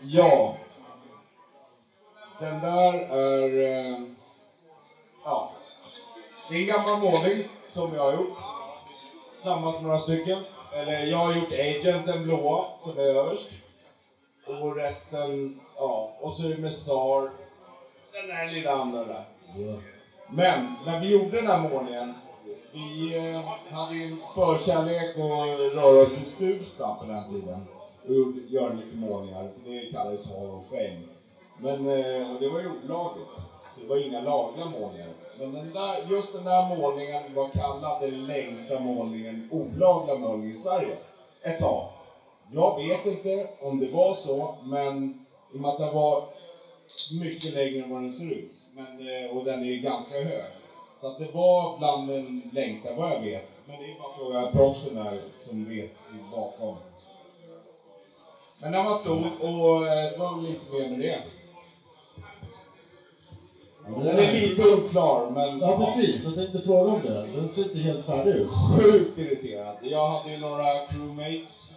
Ja. 0.00 0.56
Den 2.40 2.60
där 2.60 2.92
är... 2.94 3.76
eh, 3.92 4.00
Ja. 5.24 5.52
Det 6.48 6.54
är 6.54 6.58
en 6.60 6.66
gammal 6.66 7.00
målning 7.00 7.48
som 7.66 7.94
jag 7.94 8.02
har 8.02 8.12
gjort. 8.12 8.38
Tillsammans 9.34 9.74
med 9.74 9.84
några 9.84 9.98
stycken. 10.00 10.44
Eller 10.74 11.06
jag 11.06 11.18
har 11.18 11.34
gjort 11.34 11.52
Agent, 11.52 12.06
den 12.06 12.22
blåa, 12.22 12.64
som 12.80 12.98
är 12.98 13.02
överst. 13.02 13.50
Och 14.46 14.76
resten, 14.76 15.60
ja. 15.76 16.16
Och 16.20 16.34
så 16.34 16.44
är 16.44 16.48
det 16.48 16.58
med 16.58 16.74
SAR. 16.74 17.30
Den 18.12 18.28
där 18.28 18.52
lilla 18.52 18.72
andra 18.72 19.04
där. 19.04 19.24
Men 20.28 20.74
när 20.86 21.00
vi 21.00 21.12
gjorde 21.12 21.36
den 21.36 21.46
här 21.46 21.68
målningen, 21.68 22.14
vi 22.72 23.16
eh, 23.16 23.74
hade 23.74 23.94
ju 23.94 24.04
en 24.04 24.18
förkärlek 24.34 25.10
att 25.10 25.74
röra 25.74 26.02
oss 26.02 26.16
med 26.16 26.26
Stuvsta 26.26 26.94
på 26.94 27.04
den 27.04 27.28
tiden. 27.28 27.66
Och 28.04 28.50
göra 28.50 28.72
lite 28.72 28.96
målningar, 28.96 29.50
det 29.64 29.92
kallades 29.92 30.32
Hall 30.32 30.50
of 30.50 30.64
Fame. 30.70 31.02
Men 31.58 31.88
eh, 31.88 32.34
och 32.34 32.40
det 32.40 32.48
var 32.48 32.60
ju 32.60 32.70
olagligt, 32.84 33.28
så 33.74 33.80
det 33.80 33.86
var 33.86 33.96
inga 33.96 34.20
lagliga 34.20 34.66
målningar. 34.66 35.08
Men 35.38 35.52
den 35.52 35.72
där, 35.72 35.98
just 36.10 36.32
den 36.32 36.44
där 36.44 36.76
målningen 36.76 37.34
var 37.34 37.48
kallad 37.48 38.02
den 38.02 38.26
längsta 38.26 38.80
målningen, 38.80 39.48
olagliga 39.52 40.18
målningen 40.18 40.50
i 40.50 40.54
Sverige. 40.54 40.96
Ett 41.42 41.58
tag. 41.58 41.88
Jag 42.52 42.76
vet 42.76 43.06
inte 43.06 43.48
om 43.60 43.80
det 43.80 43.90
var 43.90 44.14
så, 44.14 44.54
men 44.62 45.24
i 45.52 45.56
och 45.56 45.60
med 45.60 45.70
att 45.70 45.78
den 45.78 45.94
var 45.94 46.24
mycket 47.20 47.54
längre 47.54 47.84
än 47.84 47.90
vad 47.90 48.02
den 48.02 48.12
ser 48.12 48.32
ut. 48.32 48.52
Men, 48.72 48.86
eh, 48.86 49.36
och 49.36 49.44
den 49.44 49.60
är 49.60 49.66
ju 49.66 49.78
ganska 49.78 50.14
hög. 50.14 50.44
Så 51.00 51.06
att 51.06 51.18
det 51.18 51.30
var 51.32 51.78
bland 51.78 52.08
den 52.08 52.50
längsta 52.52 52.94
vad 52.94 53.12
jag 53.12 53.20
vet. 53.20 53.48
Men 53.66 53.80
det 53.80 53.84
är 53.84 53.98
bara 53.98 54.08
att 54.08 54.16
fråga 54.16 54.52
proffsen 54.52 54.94
där 54.94 55.20
som 55.46 55.68
vet 55.68 55.90
bakom. 56.30 56.76
Men 58.58 58.72
den 58.72 58.84
var 58.84 58.92
stor 58.92 59.26
och 59.40 59.86
eh, 59.86 60.10
det 60.12 60.18
var 60.18 60.34
väl 60.34 60.44
lite 60.44 60.72
mer 60.72 60.88
med 60.88 60.98
det. 60.98 61.22
Den 63.86 64.18
är 64.18 64.32
lite 64.32 64.62
oklar 64.74 65.30
men 65.30 65.58
Ja, 65.60 65.78
precis. 65.78 66.24
Jag 66.24 66.34
tänkte 66.34 66.58
fråga 66.58 66.92
om 66.92 67.02
det. 67.02 67.26
Den 67.36 67.48
ser 67.48 67.62
inte 67.62 67.78
helt 67.78 68.06
färdig 68.06 68.34
ut. 68.34 68.48
sjukt 68.78 69.18
irriterad. 69.18 69.76
Jag 69.82 70.08
hade 70.08 70.32
ju 70.32 70.38
några 70.38 70.86
crewmates 70.90 71.74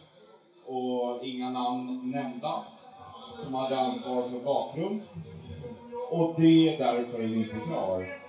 och 0.65 1.25
inga 1.25 1.49
namn 1.49 2.11
nämnda 2.11 2.63
som 3.35 3.53
hade 3.53 3.77
ansvar 3.77 4.21
för 4.21 4.39
bakgrund. 4.39 5.01
Och 6.11 6.33
det 6.37 6.75
är 6.75 6.77
därför 6.77 7.19
den 7.19 7.33
inte 7.33 7.55
är 7.55 7.67
klar. 7.67 8.19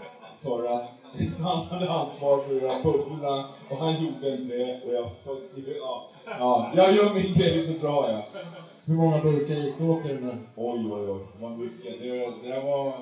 För 0.42 0.66
att 0.76 0.86
han 1.40 1.66
hade 1.66 1.90
ansvar 1.90 2.38
för 2.38 2.56
att 2.56 2.62
göra 2.62 2.82
bubblorna 2.82 3.44
och 3.70 3.76
han 3.76 4.04
gjorde 4.04 4.36
inte 4.36 4.56
det 4.56 4.80
och 4.86 4.92
jag 4.94 5.10
följde, 5.24 5.72
ja, 5.78 6.08
ja, 6.24 6.70
jag 6.76 6.94
gör 6.94 7.14
min 7.14 7.32
grej 7.34 7.62
så 7.62 7.86
drar 7.86 8.08
jag. 8.08 8.22
Hur 8.84 8.94
många 8.94 9.22
burkar 9.22 9.54
gick 9.54 9.78
det 9.78 9.84
åt 9.84 10.04
i 10.04 10.08
den 10.08 10.26
där? 10.26 10.38
Oj, 10.56 10.92
oj, 10.92 11.10
oj. 11.10 11.20
Var 11.40 11.50
mycket. 11.50 12.00
Det, 12.00 12.08
det 12.42 12.48
där 12.54 12.64
var... 12.64 12.92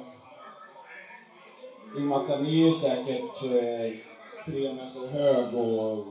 I 1.95 1.99
och 1.99 2.03
med 2.03 2.19
att 2.19 2.29
den 2.29 2.47
är 2.47 2.51
ju 2.51 2.73
säkert 2.73 3.43
eh, 3.43 3.93
tre 4.47 4.73
meter 4.73 5.13
hög 5.13 5.55
och... 5.55 6.05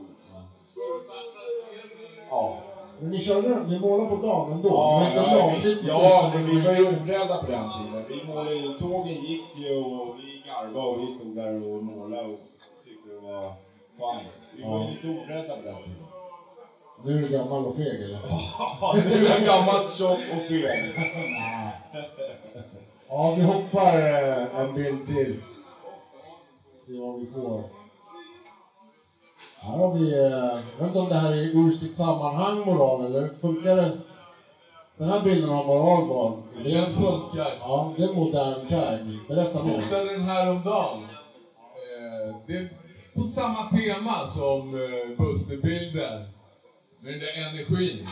Ja. 2.30 2.58
Men 3.00 3.10
ni 3.10 3.20
körde 3.20 3.48
ni 3.68 3.80
målade 3.80 4.08
på 4.08 4.16
dagen 4.26 4.52
ändå? 4.52 4.68
Ja, 4.68 5.10
ja, 5.14 5.52
visst. 5.54 5.88
ja, 5.88 6.32
men 6.34 6.46
vi 6.46 6.60
var 6.60 6.72
ju 6.72 6.86
orädda 6.86 7.36
på 7.36 7.50
den 7.50 7.70
tiden. 7.70 8.04
Vi 8.08 8.26
målade 8.26 8.78
tågen 8.78 9.14
gick 9.14 9.44
ju 9.56 9.76
och 9.76 10.16
vi 10.18 10.42
garvade 10.46 10.88
och 10.88 11.02
vi 11.02 11.08
stod 11.08 11.36
där 11.36 11.54
och 11.54 11.84
målade 11.84 12.28
och 12.28 12.40
tyckte 12.84 13.10
det 13.10 13.20
var 13.20 13.52
fine. 13.96 14.30
Vi 14.56 14.62
var 14.62 14.84
ju 14.84 14.90
lite 14.90 15.08
orädda 15.08 15.56
på 15.56 15.62
den 15.62 15.74
tiden. 15.74 16.04
Nu 17.04 17.12
är 17.18 17.20
du 17.20 17.28
gammal 17.28 17.66
och 17.66 17.76
feg 17.76 18.02
eller? 18.02 18.18
Ja, 18.80 18.94
nu 18.96 19.26
är 19.26 19.30
jag 19.30 19.42
gammal, 19.44 19.92
tjock 19.92 20.18
och 20.32 20.48
feg. 20.48 20.94
Ja, 23.08 23.34
vi 23.36 23.42
hoppar 23.42 23.98
eh, 23.98 24.60
en 24.60 24.74
bild 24.74 25.06
till. 25.06 25.40
Se 26.86 26.98
vad 27.00 27.20
vi 27.20 27.26
får. 27.26 27.62
Här 29.58 29.78
har 29.78 29.94
vi, 29.94 30.12
eh, 30.12 30.20
jag 30.20 30.78
vet 30.78 30.86
inte 30.86 30.98
om 30.98 31.08
det 31.08 31.14
här 31.14 31.32
är 31.32 31.36
ur 31.36 31.72
sitt 31.72 31.96
sammanhang 31.96 32.58
moral 32.58 33.06
eller 33.06 33.28
funkar 33.40 33.76
det? 33.76 33.98
Den 34.96 35.08
här 35.08 35.20
bilden 35.20 35.50
av 35.50 35.66
moral 35.66 36.08
var, 36.08 36.42
det 36.64 36.70
är, 36.72 36.80
Den 36.80 36.94
funkar. 36.94 37.58
ja, 37.60 37.94
det 37.96 38.02
är 38.04 38.08
en 38.08 38.14
modern 38.14 38.68
tag. 38.68 38.98
Berätta 39.28 39.64
mer. 39.64 39.80
fotade 39.80 40.12
den 40.12 40.20
häromdagen. 40.22 40.98
Eh, 41.74 42.36
det 42.46 42.56
är 42.56 42.68
på 43.14 43.24
samma 43.24 43.70
tema 43.70 44.26
som 44.26 44.74
eh, 44.74 45.18
Busterbilden. 45.18 46.22
Med 47.00 47.12
den 47.12 47.20
där 47.20 47.48
energin, 47.50 48.06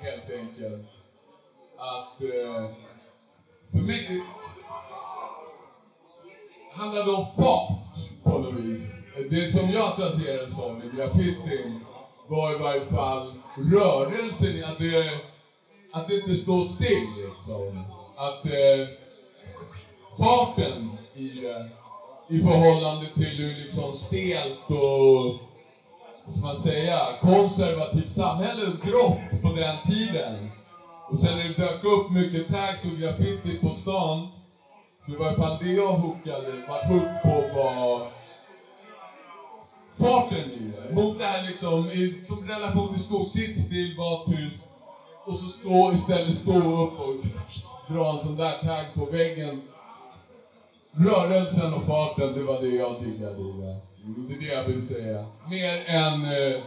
helt 0.00 0.30
enkelt. 0.40 0.86
Att... 1.78 2.18
För 3.70 3.78
mig 3.78 4.22
handlar 6.72 7.04
det 7.04 7.12
om 7.12 7.26
fart 7.36 7.84
på 8.24 8.38
något 8.38 8.54
vis. 8.54 9.06
Det 9.30 9.48
som 9.48 9.70
jag 9.70 9.96
tracerar 9.96 10.42
det 10.42 10.50
som 10.50 10.82
i 10.82 10.96
graffitin 10.96 11.80
var 12.26 12.54
i 12.54 12.58
varje 12.58 12.86
fall 12.86 13.34
rörelsen, 13.56 14.64
att 14.64 14.78
det, 14.78 15.20
att 15.92 16.08
det 16.08 16.14
inte 16.14 16.34
står 16.34 16.64
still 16.64 17.08
liksom. 17.16 17.84
Att 18.16 18.46
eh, 18.46 18.88
farten 20.18 20.90
i 21.14 21.28
det 21.28 21.70
i 22.28 22.40
förhållande 22.40 23.06
till 23.14 23.36
hur 23.36 23.64
liksom 23.64 23.92
stelt 23.92 24.70
och 24.70 25.34
vad 26.24 26.34
ska 26.34 26.46
man 26.46 26.56
säga, 26.56 26.98
konservativt 27.20 28.14
samhälle 28.14 28.66
och 28.66 28.88
grått 28.88 29.42
på 29.42 29.48
den 29.48 29.76
tiden. 29.86 30.50
Och 31.10 31.18
sen 31.18 31.38
när 31.38 31.44
det 31.44 31.54
dök 31.54 31.84
upp 31.84 32.10
mycket 32.10 32.48
tags 32.48 32.84
och 32.84 32.98
graffiti 32.98 33.58
på 33.60 33.70
stan, 33.70 34.28
så 35.06 35.12
i 35.12 35.16
varje 35.16 35.36
fall 35.36 35.58
det 35.62 35.72
jag 35.72 35.92
hookade, 35.92 36.52
vart 36.68 36.84
hooked 36.84 37.22
på 37.22 37.58
var 37.58 38.10
farten 39.98 40.50
i 40.50 40.72
det. 40.76 40.94
Mot 40.94 41.18
det 41.18 41.24
här 41.24 41.46
liksom, 41.46 41.90
i, 41.90 42.22
som 42.22 42.48
relation 42.48 42.94
till 42.94 43.04
skog, 43.04 43.26
sitt 43.26 43.58
still, 43.58 43.96
var 43.98 44.24
tyst. 44.26 44.68
Och 45.24 45.36
så 45.36 45.48
stå, 45.48 45.92
istället 45.92 46.34
stå 46.34 46.56
upp 46.56 47.00
och 47.00 47.16
dra 47.88 48.12
en 48.12 48.18
sån 48.18 48.36
där 48.36 48.58
tag 48.58 48.84
på 48.94 49.04
väggen. 49.04 49.62
Rörelsen 50.92 51.74
och 51.74 51.84
farten, 51.86 52.32
det 52.32 52.42
var 52.42 52.60
det 52.60 52.68
jag 52.68 53.02
diggade 53.02 53.40
i 53.40 53.52
det. 53.52 53.80
Det 54.28 54.34
är 54.34 54.38
det 54.40 54.54
jag 54.54 54.64
vill 54.64 54.86
säga. 54.86 55.26
Mer 55.50 55.84
än 55.86 56.24
eh, 56.24 56.60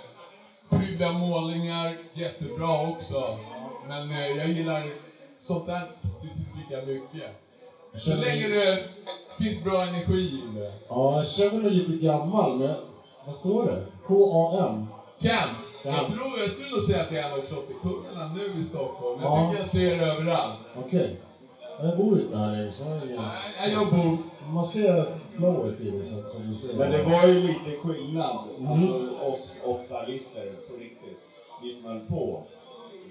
prydda 0.69 1.11
målningar, 1.11 1.97
jättebra 2.13 2.89
också. 2.89 3.37
Men 3.87 4.11
eh, 4.11 4.27
jag 4.27 4.49
gillar 4.49 4.83
sånt 5.41 5.65
där 5.65 5.91
precis 6.21 6.55
lika 6.55 6.85
mycket. 6.85 7.46
Så 7.99 8.09
länge 8.15 8.47
det 8.47 8.79
finns 9.37 9.63
bra 9.63 9.83
energi 9.83 10.19
i 10.21 10.59
det. 10.59 10.71
Ja, 10.89 11.17
jag 11.17 11.27
känner 11.27 11.61
mig 11.61 11.71
lite 11.71 12.05
gammal, 12.05 12.57
men 12.57 12.75
vad 13.25 13.35
står 13.35 13.65
det? 13.65 13.85
K-A-M? 14.07 14.85
Camp! 15.21 15.57
Jag 15.83 16.07
tror, 16.07 16.39
jag 16.39 16.51
skulle 16.51 16.69
nog 16.69 16.81
säga 16.81 17.01
att 17.01 17.09
det 17.09 17.17
är 17.19 17.27
en 17.27 17.33
av 17.33 17.41
klotterkungarna 17.41 18.33
nu 18.33 18.59
i 18.59 18.63
Stockholm. 18.63 19.21
Jag 19.21 19.31
Ja. 19.31 19.45
tycker 19.47 19.57
jag 19.57 19.67
ser 19.67 19.97
det 19.97 20.05
överallt. 20.05 20.55
Okej. 20.85 21.15
Jag 21.81 21.97
bor 21.97 22.21
inte 22.21 22.37
här 22.37 22.71
så 22.77 22.83
jag. 22.83 23.21
Nej, 23.61 23.71
jag 23.71 23.89
bor... 23.89 24.17
Man 24.53 24.67
ser 24.67 25.05
flowet 25.37 25.79
i 25.81 25.89
det 25.91 26.05
som, 26.05 26.51
du 26.51 26.57
ser. 26.67 26.73
Men 26.77 26.91
det 26.91 27.03
var 27.03 27.27
ju 27.27 27.41
lite 27.41 27.77
skillnad. 27.83 28.37
Mm. 28.57 28.71
Alltså 28.71 28.93
oss 29.21 29.55
åttalister 29.65 30.41
på 30.69 30.77
riktigt. 30.77 31.19
Vi 31.63 31.69
som 31.73 31.85
höll 31.85 31.99
på. 31.99 32.43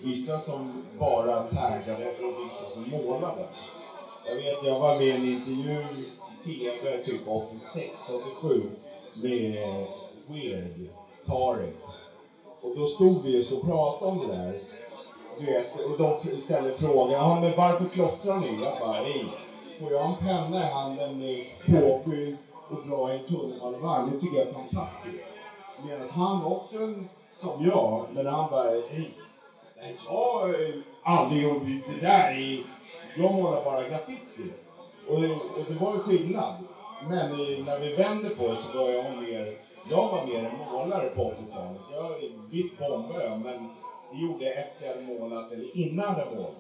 Vissa 0.05 0.33
som 0.33 0.83
bara 0.99 1.43
taggade 1.43 2.07
och 2.11 2.45
vissa 2.45 2.65
som 2.75 2.91
målade. 2.91 3.45
Jag 4.29 4.37
vet, 4.37 4.63
jag 4.63 4.79
var 4.79 4.97
med 4.97 5.07
i 5.07 5.11
en 5.11 5.27
intervju 5.27 5.81
i 5.81 6.45
TV 6.45 7.05
typ 7.05 7.29
86, 7.29 8.11
87 8.41 8.71
med 9.15 9.87
Weird, 10.27 10.89
Tareq. 11.27 11.75
Och 12.61 12.77
då 12.77 12.87
stod 12.87 13.23
vi 13.23 13.37
just 13.37 13.53
och 13.53 13.63
pratade 13.63 14.11
om 14.11 14.19
det 14.19 14.37
där. 14.37 14.59
Du 15.39 15.47
vet, 15.47 15.81
och 15.81 15.99
de 15.99 16.39
ställde 16.39 16.73
frågan, 16.73 17.13
ja 17.13 17.41
men 17.41 17.57
varför 17.57 17.85
klottrar 17.85 18.41
ni? 18.41 18.63
Jag 18.63 18.79
bara, 18.81 18.93
hej, 18.93 19.25
får 19.81 19.93
jag 19.93 20.07
en 20.07 20.17
penna 20.17 20.69
i 20.69 20.73
handen 20.73 21.19
med 21.19 21.43
påfyll 21.67 22.37
och 22.71 22.89
dra 22.89 23.13
i 23.13 23.19
en 23.19 23.27
tunnelbanevagn, 23.27 24.11
det 24.13 24.21
tycker 24.21 24.37
jag 24.37 24.49
är 24.49 24.53
fantastiskt. 24.53 25.25
Medan 25.85 26.07
han 26.11 26.45
också 26.45 26.77
en 26.77 27.09
som 27.33 27.67
jag, 27.67 28.07
men 28.13 28.27
han 28.27 28.51
bara, 28.51 28.71
hej, 28.71 29.11
nej, 29.77 29.97
jag 30.05 30.13
har 30.13 30.55
aldrig 31.03 31.43
gjort 31.43 31.63
det 31.87 32.07
där 32.07 32.39
i, 32.39 32.65
jag 33.19 33.35
målar 33.35 33.65
bara 33.65 33.89
graffiti. 33.89 34.51
Och 35.09 35.21
det, 35.21 35.33
och 35.33 35.65
det 35.69 35.75
var 35.75 35.93
ju 35.95 35.99
skillnad. 35.99 36.55
Men 37.09 37.41
i, 37.41 37.63
när 37.63 37.79
vi 37.79 37.95
vände 37.95 38.29
på 38.29 38.49
det 38.49 38.57
så 38.57 38.79
var 38.79 38.91
jag 38.91 39.05
mer, 39.23 39.59
jag 39.91 40.09
var 40.09 40.27
mer 40.27 40.39
en 40.39 40.59
målare 40.59 41.09
på 41.09 41.21
80-talet. 41.21 41.81
Jag, 41.93 42.31
visst 42.51 42.79
bombade 42.79 43.25
jag, 43.25 43.41
men 43.41 43.69
det 44.13 44.19
gjorde 44.19 44.45
jag 44.45 44.57
efter 44.57 44.87
jag 44.87 44.95
hade 44.95 45.07
målat 45.07 45.53
eller 45.53 45.77
innan 45.77 46.19
jag 46.19 46.35
målat. 46.35 46.55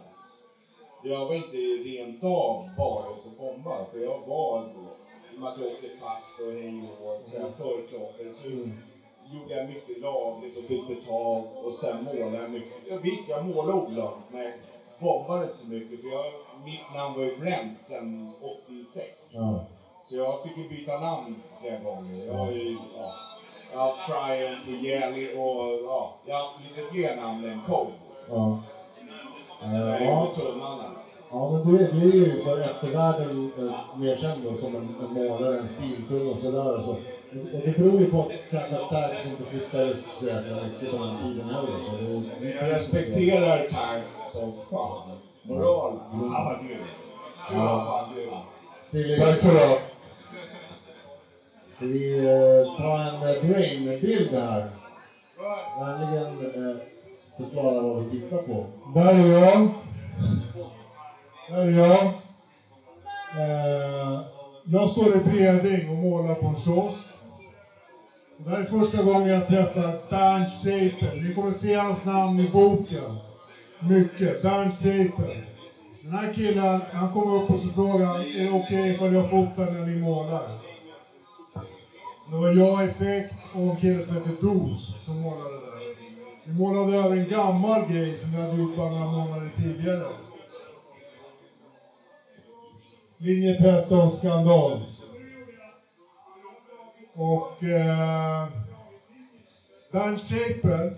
Jag 1.02 1.26
var 1.26 1.34
inte 1.34 1.56
rent 1.56 2.24
av 2.24 2.68
bara 2.76 3.00
ute 3.00 3.28
och 3.28 3.36
bomba, 3.38 3.84
för 3.92 3.98
jag 3.98 4.18
var 4.26 4.60
i 5.32 5.36
och 5.36 5.40
med 5.40 5.48
att 5.48 5.58
jag 5.58 5.66
åkte 5.66 5.88
fast 6.00 6.40
och 6.40 6.52
hej 6.52 6.90
och 7.02 7.26
så 7.26 7.38
här 7.38 7.50
förklotter 7.50 8.30
så 8.30 8.48
gjorde 9.34 9.54
jag 9.54 9.68
mycket 9.68 10.00
lagligt 10.00 10.58
och 10.58 10.64
fick 10.64 10.88
betalt 10.88 11.46
och 11.64 11.72
sen 11.72 12.04
målade 12.04 12.36
jag 12.36 12.50
mycket. 12.50 12.72
Ja, 12.88 12.96
visst, 13.02 13.28
jag 13.28 13.46
målade 13.46 13.72
olagligt 13.72 14.30
men 14.30 14.52
jag 14.98 15.08
bombade 15.08 15.44
inte 15.44 15.56
så 15.56 15.68
mycket 15.70 16.00
för 16.00 16.08
jag, 16.08 16.24
mitt 16.64 16.94
namn 16.94 17.14
var 17.16 17.24
ju 17.24 17.36
bränt 17.36 17.78
sedan 17.84 18.32
86. 18.68 19.34
Ja. 19.34 19.64
Så 20.04 20.16
jag 20.16 20.42
fick 20.42 20.56
ju 20.56 20.68
byta 20.68 20.98
namn 21.00 21.34
flera 21.60 21.78
gånger. 21.78 22.14
Jag 22.32 22.38
har 22.38 22.50
ju, 22.50 22.72
ja, 22.98 23.12
jag 23.72 23.78
har 23.78 23.94
Triumph 24.06 24.68
och 24.68 24.84
Jelly 24.84 25.34
och 25.36 25.84
ja, 25.84 26.14
jag 26.26 26.36
har 26.36 26.50
lite 26.68 26.92
fler 26.92 27.16
namn 27.16 27.44
än 27.44 27.60
Code. 27.66 27.90
Ja. 28.30 28.58
Jag 29.62 29.74
Eh, 29.74 30.02
gjorde 30.02 30.58
ja. 30.58 30.90
ja, 31.30 31.50
men 31.50 31.66
du 31.66 31.84
är, 31.84 31.92
du 31.92 32.08
är 32.10 32.26
ju 32.26 32.42
för 32.44 32.60
eftervärlden 32.60 33.52
eh, 33.58 33.98
mer 33.98 34.16
känd 34.16 34.44
då 34.44 34.56
som 34.56 34.76
en, 34.76 34.94
en 35.00 35.12
målare, 35.12 35.58
en 35.58 35.68
stilkung 35.68 36.28
och 36.30 36.38
sådär. 36.38 36.82
Så. 36.82 36.96
Det 37.32 37.78
beror 37.78 38.00
ju 38.00 38.10
på 38.10 38.22
att 38.22 38.50
kanske 38.50 38.76
att 38.76 38.90
tags 38.90 39.30
inte 39.30 39.44
flyttades 39.44 40.04
så 40.04 40.26
jäkla 40.26 40.56
mycket 40.62 40.90
på 40.90 40.96
den 40.96 41.16
tiden 41.16 41.50
heller. 41.50 41.78
Så 41.86 42.30
det, 42.40 42.50
Jag 42.50 42.70
respekterar 42.70 43.68
tags 43.68 44.20
som 44.28 44.52
fan. 44.70 45.10
Moral, 45.42 45.98
han 46.10 46.20
var 46.20 46.62
grym. 46.62 46.78
Du 47.50 47.56
var 47.56 48.08
grym. 48.14 49.20
Tack 49.20 49.38
så 49.38 49.48
du 49.48 49.78
Ska 51.76 51.86
vi 51.86 52.18
eh, 52.18 52.76
ta 52.76 53.02
en 53.02 53.14
eh, 53.14 53.44
brain-bild 53.44 54.30
här? 54.30 54.70
Vänligen 55.80 56.38
eh, 56.38 56.76
förklara 57.36 57.80
vad 57.80 58.04
vi 58.04 58.10
tittar 58.10 58.42
på. 58.42 58.66
Där 58.94 59.14
är 59.14 59.40
jag. 59.40 59.68
Där 61.48 61.58
är 61.58 61.70
jag. 61.70 62.04
Eh, 63.36 64.20
jag 64.64 64.90
står 64.90 65.16
i 65.16 65.18
Bredäng 65.18 65.88
och 65.88 65.96
målar 65.96 66.34
på 66.34 66.46
en 66.46 66.56
kiosk. 66.56 67.08
Det 68.38 68.50
här 68.50 68.60
är 68.60 68.64
första 68.64 69.02
gången 69.02 69.28
jag 69.28 69.46
träffar 69.46 70.10
Bernt 70.10 70.52
Seiper. 70.52 71.16
Ni 71.22 71.34
kommer 71.34 71.50
se 71.50 71.74
hans 71.74 72.04
namn 72.04 72.40
i 72.40 72.48
boken. 72.48 73.16
Mycket. 73.80 74.42
Bernt 74.42 74.74
Seiper. 74.74 75.48
Den 76.02 76.12
här 76.12 76.34
killen, 76.34 76.80
han 76.92 77.12
kommer 77.12 77.42
upp 77.42 77.50
och 77.50 77.60
så 77.60 77.68
frågar 77.68 78.06
han, 78.06 78.20
är 78.20 78.44
det 78.44 78.50
okej 78.50 78.90
ifall 78.90 79.14
jag 79.14 79.30
fotar 79.30 79.72
när 79.72 79.86
ni 79.86 79.96
målar? 79.96 80.48
Det 82.30 82.36
var 82.36 82.52
jag, 82.52 82.84
Effekt 82.84 83.34
och 83.54 83.60
en 83.60 83.76
kille 83.76 84.04
som 84.04 84.14
hette 84.14 84.30
Dos 84.40 85.04
som 85.04 85.20
målade 85.20 85.50
där. 85.50 85.96
Vi 86.44 86.52
målade 86.52 86.96
över 86.96 87.16
en 87.16 87.28
gammal 87.28 87.86
grej 87.88 88.14
som 88.14 88.30
vi 88.30 88.42
hade 88.42 88.56
gjort 88.56 88.76
bara 88.76 88.90
några 88.90 89.06
månader 89.06 89.52
tidigare. 89.56 90.06
Linje 93.18 93.60
13 93.62 94.10
skandal. 94.16 94.80
Och 97.16 97.64
eh, 97.64 98.48
Bernt 99.92 100.20
Seipel... 100.20 100.90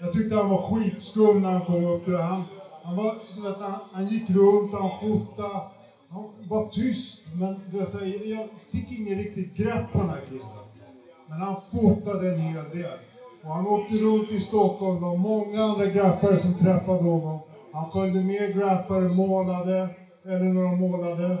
jag 0.00 0.12
tyckte 0.12 0.36
han 0.36 0.50
var 0.50 0.62
skitskum 0.62 1.42
när 1.42 1.50
han 1.50 1.60
kom 1.60 1.84
upp 1.84 2.06
där. 2.06 2.22
Han, 2.22 2.42
han, 2.82 2.96
var, 2.96 3.14
vet, 3.48 3.60
han, 3.60 3.78
han 3.92 4.06
gick 4.06 4.30
runt, 4.30 4.72
han 4.72 4.90
fotade. 5.00 5.60
Han 6.08 6.24
var 6.48 6.68
tyst, 6.68 7.22
men 7.34 7.60
vet, 7.78 7.94
jag 8.24 8.48
fick 8.70 8.98
ingen 8.98 9.18
riktigt 9.18 9.56
grepp 9.56 9.92
på 9.92 9.98
den 9.98 10.08
här 10.08 10.20
killen. 10.28 10.46
Men 11.28 11.40
han 11.40 11.56
fotade 11.72 12.32
en 12.32 12.40
hel 12.40 12.70
del. 12.70 12.98
Och 13.44 13.54
han 13.54 13.66
åkte 13.66 13.94
runt 13.94 14.30
i 14.30 14.40
Stockholm. 14.40 14.94
Det 14.94 15.00
var 15.00 15.16
många 15.16 15.64
andra 15.64 15.86
graffare 15.86 16.36
som 16.36 16.54
träffade 16.54 17.02
honom. 17.02 17.40
Han 17.72 17.90
följde 17.90 18.20
med 18.20 18.54
graffare, 18.54 19.08
målade, 19.08 19.88
eller 20.24 20.44
när 20.44 20.62
de 20.62 20.80
målade. 20.80 21.38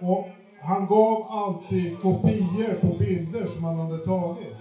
Och 0.00 0.28
han 0.64 0.86
gav 0.86 1.26
alltid 1.30 2.02
kopior 2.02 2.80
på 2.80 2.86
bilder 2.86 3.46
som 3.46 3.64
han 3.64 3.78
hade 3.78 3.98
tagit. 3.98 4.56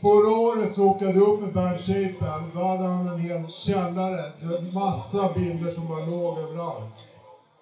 Förra 0.00 0.30
året 0.30 0.74
så 0.74 0.90
åkte 0.90 1.04
jag 1.04 1.16
upp 1.16 1.40
med 1.40 1.52
Bernt 1.52 2.54
Då 2.54 2.64
hade 2.64 2.84
han 2.84 3.08
en 3.08 3.20
hel 3.20 3.48
källare. 3.48 4.32
Det 4.40 4.46
var 4.46 4.84
massa 4.84 5.32
bilder 5.32 5.70
som 5.70 5.88
bara 5.88 6.06
låg 6.06 6.38
överallt. 6.38 6.94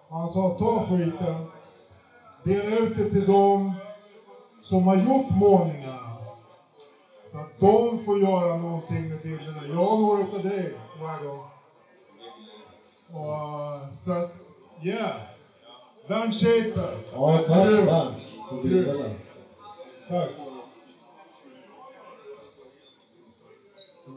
Och 0.08 0.16
han 0.16 0.28
sa, 0.28 0.50
ta 0.58 0.86
skiten. 0.86 1.46
Dela 2.44 2.76
ut 2.76 2.96
det 2.96 3.10
till 3.10 3.26
dem 3.26 3.72
som 4.62 4.86
har 4.86 4.96
gjort 4.96 5.30
målningarna. 5.30 6.16
Så 7.32 7.38
att 7.38 7.60
de 7.60 8.04
får 8.04 8.20
göra 8.20 8.56
någonting 8.56 9.08
med 9.08 9.22
bilderna. 9.22 9.66
Jag 9.68 9.84
har 9.86 9.98
några 9.98 10.22
utav 10.22 10.42
dig 10.42 10.74
varje 11.00 11.28
gång. 11.28 11.44
Och, 13.10 13.94
så 13.94 14.12
att, 14.12 14.32
yeah. 14.82 15.29
Bernt 16.10 16.34
Schaefer. 16.34 16.98
Ja, 17.14 17.38
tack. 17.46 17.70
Tack. 20.08 20.30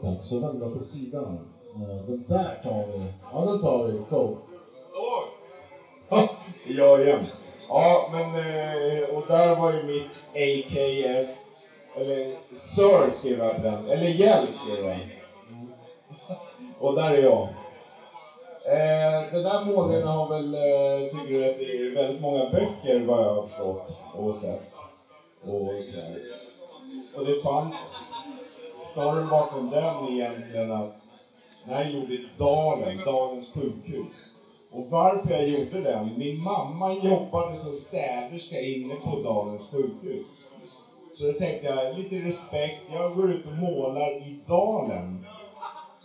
Dags 0.02 0.32
att 0.32 0.42
vända 0.42 0.70
på 0.70 0.78
sidan. 0.78 1.38
Eh, 1.74 2.06
Den 2.06 2.24
där 2.28 2.60
tar 2.62 2.86
vi. 2.86 3.12
Ja, 3.32 3.40
den 3.40 3.60
tar 3.60 3.86
vi. 3.86 4.02
Go. 4.10 4.36
Jag 6.66 7.02
igen. 7.02 7.26
Ja, 7.68 8.08
men 8.12 8.24
eh, 8.24 9.08
och 9.08 9.26
där 9.28 9.56
var 9.56 9.72
ju 9.72 9.82
mitt 9.82 10.24
AKS, 10.34 11.46
eller 11.96 12.36
Sir 12.56 13.10
skrev 13.12 13.38
jag 13.38 13.56
på 13.56 13.62
den, 13.62 13.88
eller 13.88 14.06
Hjälp 14.06 14.50
skrev 14.52 14.86
jag. 14.90 14.98
Och 16.78 16.94
där 16.94 17.10
är 17.10 17.22
jag. 17.22 17.48
Eh, 18.66 19.32
den 19.32 19.42
där 19.42 19.64
målningen 19.64 20.08
har 20.08 20.28
väl 20.28 20.54
eh, 20.54 21.18
figurerat 21.18 21.60
i 21.60 21.90
väldigt 21.90 22.20
många 22.20 22.50
böcker 22.50 23.00
vad 23.00 23.20
jag 23.24 23.34
har 23.34 23.46
förstått 23.46 23.98
och 24.14 24.34
sett. 24.34 24.74
Och, 25.42 25.84
så 25.84 26.00
här. 26.00 26.22
och 27.18 27.26
det 27.26 27.42
fanns, 27.42 27.96
storyn 28.76 29.28
bakom 29.28 29.70
den 29.70 30.08
egentligen 30.08 30.72
att 30.72 30.96
när 31.66 31.82
jag 31.82 31.90
gjorde 31.90 32.18
Dalen, 32.38 33.00
Dagens 33.04 33.52
sjukhus, 33.52 34.34
och 34.70 34.86
varför 34.90 35.30
jag 35.30 35.48
gjorde 35.48 35.80
den? 35.80 36.18
Min 36.18 36.42
mamma 36.42 36.92
jobbade 36.92 37.56
som 37.56 37.72
städerska 37.72 38.60
inne 38.60 38.94
på 38.94 39.22
Dalens 39.22 39.70
sjukhus. 39.70 40.26
Så 41.14 41.26
då 41.26 41.32
tänkte 41.32 41.66
jag, 41.66 41.98
lite 41.98 42.16
respekt, 42.16 42.82
jag 42.92 43.14
går 43.14 43.32
ut 43.32 43.46
och 43.46 43.52
målar 43.52 44.10
i 44.10 44.40
Dalen. 44.46 45.26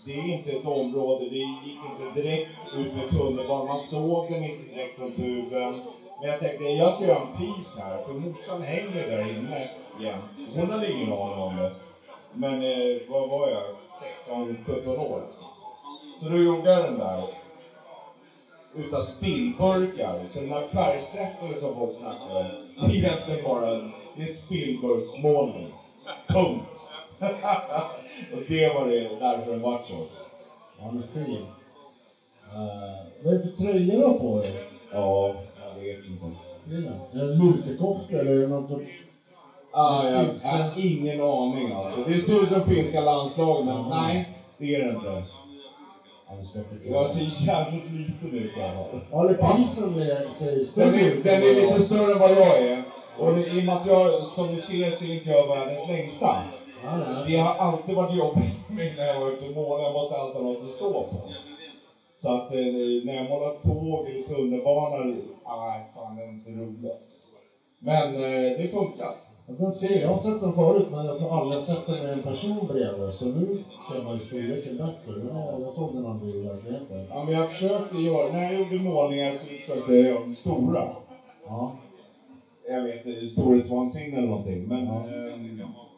Det 0.10 0.20
är 0.20 0.34
inte 0.34 0.52
ett 0.52 0.66
område, 0.66 1.30
det 1.30 1.36
gick 1.36 1.80
inte 1.92 2.22
direkt 2.22 2.50
ut 2.78 2.94
med 2.96 3.10
tunnelbanan, 3.10 3.68
man 3.68 3.80
såg 3.80 4.32
den 4.32 4.44
inte 4.44 4.76
direkt 4.76 4.96
från 4.96 5.12
tuben. 5.12 5.76
Men 6.20 6.30
jag 6.30 6.40
tänkte, 6.40 6.64
jag 6.64 6.94
ska 6.94 7.06
göra 7.06 7.22
en 7.22 7.38
piece 7.38 7.82
här, 7.82 8.04
för 8.04 8.14
morsan 8.14 8.62
hänger 8.62 9.08
där 9.08 9.38
inne 9.38 9.70
igen. 10.00 10.22
Hon 10.56 10.70
hade 10.70 10.92
ingen 10.92 11.14
aning 11.14 11.40
om 11.40 11.56
det. 11.56 11.72
Men 12.34 12.54
eh, 12.64 13.02
vad 13.10 13.30
var 13.30 13.50
jag? 13.50 13.64
16-17 14.68 14.98
år. 14.98 15.24
Så 16.20 16.30
då 16.30 16.38
gjorde 16.38 16.72
jag 16.72 16.84
den 16.86 17.00
där 17.00 17.24
utav 18.76 19.02
spillburkar. 19.02 20.26
Så 20.28 20.40
den 20.40 20.52
här 20.52 20.68
färgsättningen 20.68 21.60
som 21.60 21.76
folk 21.76 21.94
snackar 21.94 22.36
om, 22.36 22.48
det 22.76 22.86
är 22.86 22.96
egentligen 22.96 23.44
bara 23.44 23.72
det 24.16 24.22
är 24.22 24.26
spillburksmålning. 24.26 25.74
Punkt. 26.28 26.86
och 28.34 28.40
det 28.48 28.74
var 28.74 28.88
det 28.88 29.10
därför 29.20 29.52
det 29.52 29.58
vart 29.58 29.88
så. 29.88 30.06
Han 30.80 31.04
är 31.04 31.26
fin. 31.26 31.36
Uh, 31.36 31.46
vad 33.24 33.34
är 33.34 33.38
det 33.38 33.44
för 33.44 33.64
tröja 33.64 33.96
du 33.96 34.04
har 34.06 34.14
på 34.14 34.42
dig? 34.42 34.56
Ja, 34.94 35.36
jag 35.76 35.84
vet 35.84 36.06
inte. 36.06 36.26
Är 37.14 37.26
det 37.26 37.34
en 37.34 37.40
lusekofta 37.40 38.20
eller 38.20 38.32
är 38.32 38.40
det 38.40 38.48
någon 38.48 38.68
sorts... 38.68 38.90
Ah, 39.72 40.10
jag, 40.10 40.26
har 40.44 40.72
ingen 40.76 41.22
aning 41.22 41.72
alltså. 41.72 42.04
Det 42.08 42.20
ser 42.20 42.44
ut 42.44 42.50
som 42.50 42.62
finska 42.62 43.02
landslaget, 43.02 43.66
men 43.66 43.90
nej, 43.90 44.38
det 44.58 44.76
är 44.76 44.86
det 44.86 44.96
inte. 44.96 45.08
Ja. 45.08 45.24
Jag 46.86 47.10
ser 47.10 47.48
jävligt 47.48 47.92
liten 47.92 48.40
ut 48.40 48.58
i 48.58 48.62
alla 48.62 48.74
fall. 48.74 49.00
Ja, 49.12 49.26
eller 49.26 49.58
pisen 49.58 49.94
är, 49.94 50.30
säger 50.30 50.56
Den 50.56 50.66
större 50.66 51.00
är, 51.00 51.24
den 51.24 51.44
är 51.44 51.68
lite 51.68 51.82
större 51.82 52.14
än 52.14 52.20
vad 52.20 52.32
jag 52.32 52.58
är. 52.58 52.84
Och 53.18 53.38
i 53.38 53.62
och 53.62 53.66
med 53.66 53.76
att 53.76 53.86
jag, 53.86 54.28
som 54.28 54.48
ni 54.48 54.58
ser, 54.58 54.90
så 54.90 55.06
är 55.06 55.14
inte 55.14 55.30
jag 55.30 55.48
världens 55.48 55.88
längsta. 55.88 56.44
Ja. 56.84 57.24
Det 57.28 57.36
har 57.36 57.54
alltid 57.54 57.96
varit 57.96 58.18
jobbigt 58.18 58.54
för 58.68 58.74
mig 58.74 58.94
när 58.98 59.06
jag 59.06 59.20
var 59.20 59.32
ute 59.32 59.46
och 59.48 59.56
målade. 59.56 59.84
Jag 59.84 59.94
måste 59.94 60.16
alltid 60.16 60.42
ha 60.42 60.50
något 60.50 60.64
att 60.64 60.70
stå 60.70 60.92
på. 60.92 61.06
Så 62.16 62.30
att 62.30 62.52
eh, 62.52 62.58
när 63.06 63.14
jag 63.14 63.30
målar 63.30 63.52
tåg 63.52 64.08
eller 64.08 64.22
tunnelbana, 64.22 64.98
nej 64.98 65.86
fan 65.96 66.16
det 66.16 66.24
är 66.24 66.28
inte 66.28 66.50
roligt. 66.50 67.08
Men 67.80 68.08
eh, 68.16 68.58
det 68.58 68.72
funkar. 68.72 69.16
Ja, 69.48 69.54
Den 69.58 69.72
ser, 69.72 70.02
jag 70.02 70.10
har 70.10 70.18
sett 70.18 70.42
den 70.42 70.54
förut 70.54 70.88
men 70.92 71.06
jag 71.06 71.18
tror 71.18 71.34
aldrig 71.38 71.54
jag 71.54 71.62
sett 71.62 71.86
den 71.86 72.04
med 72.04 72.14
en 72.14 72.22
person 72.22 72.68
bredvid. 72.68 73.14
Så 73.14 73.26
nu 73.26 73.64
ser 73.92 74.04
man 74.04 74.14
ju 74.14 74.20
storleken 74.20 74.78
bättre. 74.78 75.12
Men 75.34 75.46
jag, 75.46 75.62
jag 75.62 75.72
såg 75.72 75.96
den 75.96 76.06
aldrig 76.06 76.36
i 76.36 76.40
verkligheten. 76.48 77.06
Ja, 77.10 77.24
men 77.24 77.34
jag 77.34 77.50
försökte 77.52 77.98
göra, 77.98 78.32
när 78.32 78.44
jag 78.44 78.54
gjorde 78.54 78.84
målningar 78.84 79.32
så 79.32 79.46
försökte 79.46 79.94
jag 79.94 80.06
göra 80.06 80.20
dem 80.20 80.34
stora. 80.34 80.90
Ja. 81.48 81.72
Jag 82.70 82.84
vet 82.84 83.06
inte, 83.06 83.28
storhetsvansinne 83.28 84.18
eller 84.18 84.28
någonting. 84.28 84.68
Men 84.68 84.86
Ja. 84.86 85.89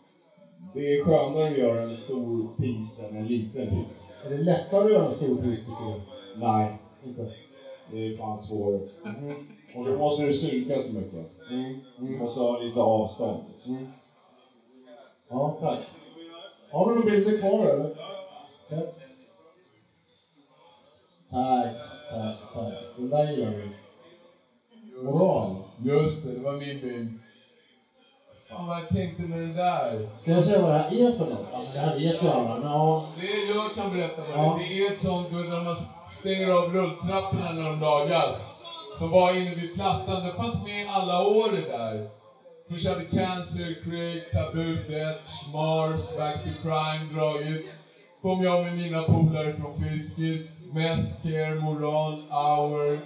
Det 0.73 0.97
är 0.97 1.03
skönare 1.03 1.51
att 1.51 1.57
göra 1.57 1.81
en 1.81 1.97
stor 1.97 2.47
pis 2.57 3.03
än 3.03 3.17
en 3.17 3.27
liten 3.27 3.69
pis. 3.69 4.03
Är 4.25 4.29
det 4.29 4.38
lättare 4.38 4.84
att 4.84 4.91
göra 4.91 5.05
en 5.05 5.12
stor 5.12 5.36
tycker 5.36 5.93
du? 5.93 6.01
Nej, 6.36 6.77
Inte? 7.05 7.31
det 7.91 7.97
är 7.97 8.17
fan 8.17 8.39
svårare. 8.39 8.81
Och 9.77 9.86
då 9.86 9.97
måste 9.97 10.25
du 10.25 10.34
synka 10.34 10.81
så 10.81 10.93
mycket. 10.99 11.31
Du 11.97 12.17
måste 12.17 12.39
ha 12.39 12.60
lite 12.60 12.79
avstånd. 12.79 13.43
Ja, 15.29 15.57
tack. 15.62 15.79
Har 16.71 16.89
vi 16.89 16.95
några 16.95 17.12
bilder 17.12 17.39
kvar 17.39 17.65
eller? 17.65 17.95
Fett. 18.69 18.95
Tax, 21.29 22.10
tax, 22.10 22.53
tax. 22.53 22.95
Den 22.97 23.10
där 23.10 23.31
gillar 23.31 23.51
vi. 23.51 23.69
Moral. 25.03 25.55
Just 25.84 26.25
det, 26.25 26.34
det 26.34 26.39
var 26.39 26.53
min 26.53 26.81
bild. 26.81 27.10
Fan 28.51 28.67
vad 28.67 28.89
tänkte 28.89 29.21
med 29.21 29.39
det 29.39 29.53
där. 29.53 30.09
Ska 30.17 30.31
jag 30.31 30.43
säga 30.43 30.61
vad 30.61 30.71
det 30.71 30.77
här 30.77 30.91
är 30.91 31.17
för 31.17 31.25
något? 31.25 31.47
Ja, 31.51 31.57
men 31.63 31.73
det 31.73 31.79
här 31.79 31.95
vet 31.97 32.23
ju 32.23 32.27
alla, 32.29 32.55
men 32.59 32.71
ja. 32.71 33.05
Det 33.19 33.27
är, 33.27 33.55
jag 33.55 33.75
kan 33.75 33.91
berätta 33.93 34.21
vad 34.21 34.45
Ja. 34.45 34.59
det 34.59 34.77
är. 34.87 34.91
Ett 34.91 34.99
sånt 34.99 35.31
när 35.31 35.63
man 35.63 35.75
stänger 36.09 36.49
av 36.51 36.73
rulltrapporna 36.73 37.51
när 37.51 37.63
de 37.69 37.79
lagas. 37.79 38.47
Som 38.97 39.09
var 39.11 39.37
inne 39.37 39.55
vid 39.55 39.73
plattan. 39.75 40.23
Det 40.27 40.33
fanns 40.33 40.65
med 40.65 40.87
alla 40.89 41.27
år 41.27 41.51
det 41.51 41.61
där. 41.61 42.09
Först 42.69 42.87
hade 42.87 43.05
Cancer, 43.05 43.83
Craig, 43.83 44.31
Taboo, 44.31 44.75
Death, 44.89 45.53
Mars, 45.53 46.17
Back 46.17 46.35
to 46.43 46.49
Crime 46.61 47.13
dragit. 47.13 47.65
Kom 48.21 48.43
jag 48.43 48.63
med 48.65 48.77
mina 48.77 49.03
polare 49.03 49.53
från 49.53 49.83
Fiskis, 49.83 50.57
Meth, 50.73 51.23
Care, 51.23 51.55
Moral, 51.55 52.23
Hour. 52.29 52.99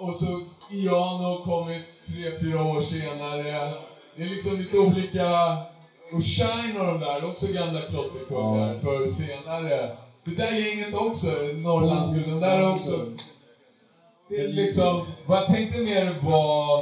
Och 0.00 0.14
så 0.14 0.26
Iano 0.70 1.44
kommit 1.44 1.82
tre, 2.06 2.38
fyra 2.40 2.64
år 2.64 2.80
senare. 2.80 3.74
Det 4.16 4.22
är 4.22 4.28
liksom 4.28 4.56
lite 4.56 4.78
olika... 4.78 5.56
Och 6.12 6.24
Shine 6.24 6.80
och 6.80 6.86
de 6.86 7.00
där, 7.00 7.30
också 7.30 7.46
gamla 7.46 7.80
klotterkungar 7.80 8.78
för 8.78 9.06
senare. 9.06 9.96
Det 10.24 10.30
där 10.30 10.52
gänget 10.52 10.94
också, 10.94 11.26
Norrlandsguld, 11.54 12.28
de 12.28 12.40
där 12.40 12.70
också. 12.70 13.06
Det 14.28 14.40
är 14.40 14.48
liksom, 14.48 15.06
vad 15.26 15.38
jag 15.38 15.46
tänkte 15.46 15.78
mer 15.78 16.14
var, 16.22 16.80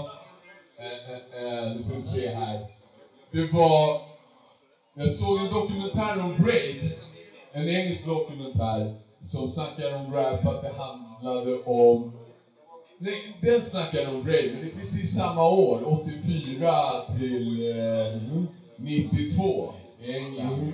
eh, 0.79 1.11
eh, 1.11 1.65
eh, 1.65 1.75
nu 1.75 1.83
ska 1.83 1.95
vi 1.95 2.03
se 2.03 2.29
här. 2.29 2.67
Det 3.31 3.53
var, 3.53 4.01
jag 4.95 5.09
såg 5.09 5.39
en 5.39 5.53
dokumentär 5.55 6.21
om 6.21 6.37
Brave, 6.37 6.93
en 7.53 7.69
engelsk 7.69 8.07
dokumentär 8.07 8.95
som 9.23 9.49
snackar 9.49 9.95
om 9.95 10.15
rap, 10.15 10.47
att 10.47 10.63
det 10.63 10.73
handlade 10.79 11.63
om 11.63 12.18
Nej, 13.01 13.37
den 13.41 13.63
snackar 13.63 14.09
om 14.09 14.23
Brave, 14.23 14.51
men 14.53 14.61
det 14.61 14.73
är 14.73 14.77
precis 14.77 15.15
samma 15.17 15.49
år, 15.49 15.83
84 16.03 17.07
till 17.19 17.71
eh, 17.71 18.43
92 18.77 19.75
i 20.01 20.13
England. 20.13 20.73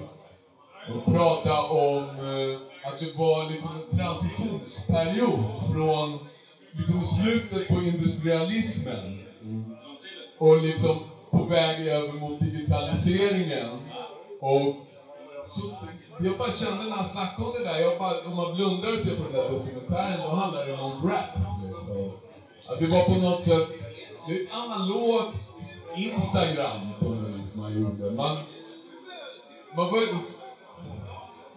Och 0.94 1.04
prata 1.04 1.62
om 1.62 2.02
eh, 2.02 2.88
att 2.88 2.98
det 2.98 3.18
var 3.18 3.50
liksom 3.50 3.70
en 3.76 3.98
transitionsperiod 3.98 5.44
från 5.72 6.18
liksom 6.72 7.02
slutet 7.02 7.68
på 7.68 7.74
industrialismen 7.74 9.18
och 10.38 10.62
liksom 10.62 10.96
på 11.30 11.44
väg 11.44 11.86
över 11.86 12.12
mot 12.12 12.40
digitaliseringen. 12.40 13.68
Och 14.40 14.76
så, 15.46 15.60
jag 16.20 16.38
bara 16.38 16.50
kände 16.50 16.84
när 16.84 16.90
han 16.90 17.04
snackade 17.04 17.48
om 17.48 17.54
det 17.54 17.64
där, 17.64 17.80
jag 17.80 17.98
bara, 17.98 18.30
om 18.30 18.36
man 18.36 18.54
blundar 18.54 18.92
och 18.92 18.98
ser 18.98 19.16
på 19.16 19.22
den 19.22 19.32
där 19.32 19.50
dokumentären, 19.50 20.20
då 20.20 20.28
handlar 20.28 20.66
det 20.66 20.72
om 20.72 21.08
rap. 21.08 21.53
Alltså, 21.88 22.72
Att 22.72 22.78
det 22.78 22.86
var 22.86 23.14
på 23.14 23.20
något 23.20 23.42
sätt, 23.42 23.68
det 24.26 24.34
är 24.34 24.44
ett 24.44 24.52
analogt 24.52 25.34
Instagram 25.96 26.80
på 27.00 27.08
något 27.08 27.40
vis 27.40 27.54
man 27.54 27.80
gjorde. 27.82 28.10
Man, 28.10 28.36
man, 29.76 29.86
var, 29.90 30.00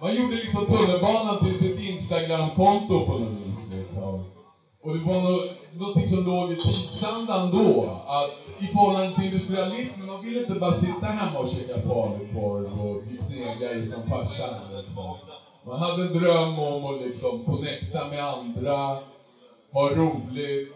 man 0.02 0.16
gjorde 0.16 0.36
liksom 0.36 0.66
tunnelbanan 0.66 1.46
till 1.46 1.56
sitt 1.56 1.80
Instagram-konto 1.80 3.06
på 3.06 3.18
något 3.18 3.48
vis. 3.48 3.58
Liksom. 3.72 4.26
Och 4.84 4.94
det 4.94 5.00
var 5.00 5.22
något, 5.22 5.74
någonting 5.74 6.08
som 6.08 6.26
låg 6.26 6.52
i 6.52 6.56
tidsandan 6.56 7.52
då, 7.52 7.90
att 8.08 8.64
i 8.64 8.68
förhållande 8.68 9.16
till 9.16 9.26
industrialismen, 9.26 10.08
man 10.08 10.22
ville 10.22 10.40
inte 10.40 10.54
bara 10.54 10.74
sitta 10.74 11.06
hemma 11.06 11.40
och 11.40 11.50
käka 11.50 11.82
falukorv 11.82 12.82
och 12.82 13.04
bli 13.04 13.18
knegare 13.28 13.86
som 13.86 14.04
farsan. 14.04 14.56
Liksom. 14.78 15.18
Man 15.66 15.80
hade 15.80 16.04
en 16.04 16.14
dröm 16.14 16.60
om 16.60 16.86
att 16.86 17.02
liksom 17.02 17.46
connecta 17.46 18.08
med 18.08 18.24
andra, 18.24 18.98
ha 19.72 19.90
roligt, 19.90 20.74